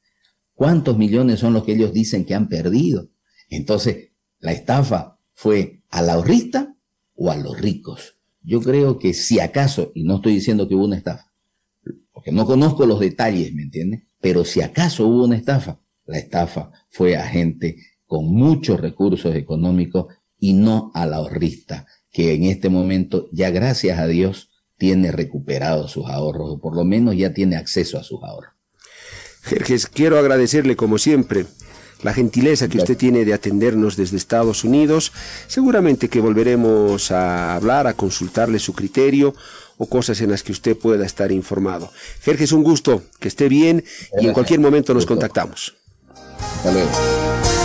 ¿Cuántos 0.52 0.98
millones 0.98 1.40
son 1.40 1.54
los 1.54 1.64
que 1.64 1.72
ellos 1.72 1.94
dicen 1.94 2.26
que 2.26 2.34
han 2.34 2.50
perdido? 2.50 3.08
Entonces, 3.48 4.10
la 4.38 4.52
estafa 4.52 5.18
fue 5.32 5.81
al 5.92 6.10
ahorrista 6.10 6.74
o 7.14 7.30
a 7.30 7.36
los 7.36 7.60
ricos. 7.60 8.16
Yo 8.42 8.60
creo 8.60 8.98
que 8.98 9.14
si 9.14 9.38
acaso, 9.38 9.92
y 9.94 10.02
no 10.02 10.16
estoy 10.16 10.34
diciendo 10.34 10.66
que 10.66 10.74
hubo 10.74 10.86
una 10.86 10.96
estafa, 10.96 11.32
porque 12.10 12.32
no 12.32 12.44
conozco 12.46 12.86
los 12.86 12.98
detalles, 12.98 13.54
¿me 13.54 13.62
entiendes? 13.62 14.02
Pero 14.20 14.44
si 14.44 14.60
acaso 14.60 15.06
hubo 15.06 15.24
una 15.24 15.36
estafa, 15.36 15.80
la 16.06 16.18
estafa 16.18 16.72
fue 16.90 17.16
a 17.16 17.26
gente 17.26 17.76
con 18.06 18.26
muchos 18.26 18.80
recursos 18.80 19.36
económicos 19.36 20.06
y 20.38 20.54
no 20.54 20.90
al 20.94 21.14
ahorrista, 21.14 21.86
que 22.10 22.34
en 22.34 22.44
este 22.44 22.68
momento 22.68 23.28
ya 23.30 23.50
gracias 23.50 23.98
a 23.98 24.06
Dios 24.06 24.50
tiene 24.78 25.12
recuperados 25.12 25.92
sus 25.92 26.06
ahorros, 26.06 26.52
o 26.52 26.60
por 26.60 26.74
lo 26.74 26.84
menos 26.84 27.16
ya 27.16 27.32
tiene 27.32 27.56
acceso 27.56 27.98
a 27.98 28.02
sus 28.02 28.22
ahorros. 28.24 28.52
Jerjes, 29.42 29.86
quiero 29.86 30.18
agradecerle 30.18 30.74
como 30.74 30.98
siempre 30.98 31.46
la 32.02 32.12
gentileza 32.12 32.68
que 32.68 32.78
usted 32.78 32.96
tiene 32.96 33.24
de 33.24 33.34
atendernos 33.34 33.96
desde 33.96 34.16
Estados 34.16 34.64
Unidos. 34.64 35.12
Seguramente 35.46 36.08
que 36.08 36.20
volveremos 36.20 37.10
a 37.10 37.54
hablar, 37.54 37.86
a 37.86 37.94
consultarle 37.94 38.58
su 38.58 38.74
criterio 38.74 39.34
o 39.78 39.86
cosas 39.86 40.20
en 40.20 40.30
las 40.30 40.42
que 40.42 40.52
usted 40.52 40.76
pueda 40.76 41.06
estar 41.06 41.32
informado. 41.32 41.90
Jerjes, 42.22 42.52
un 42.52 42.62
gusto, 42.62 43.02
que 43.18 43.28
esté 43.28 43.48
bien 43.48 43.84
y 44.20 44.26
en 44.26 44.32
cualquier 44.32 44.60
momento 44.60 44.94
nos 44.94 45.06
contactamos. 45.06 45.74
Hasta 46.38 46.72
luego. 46.72 47.61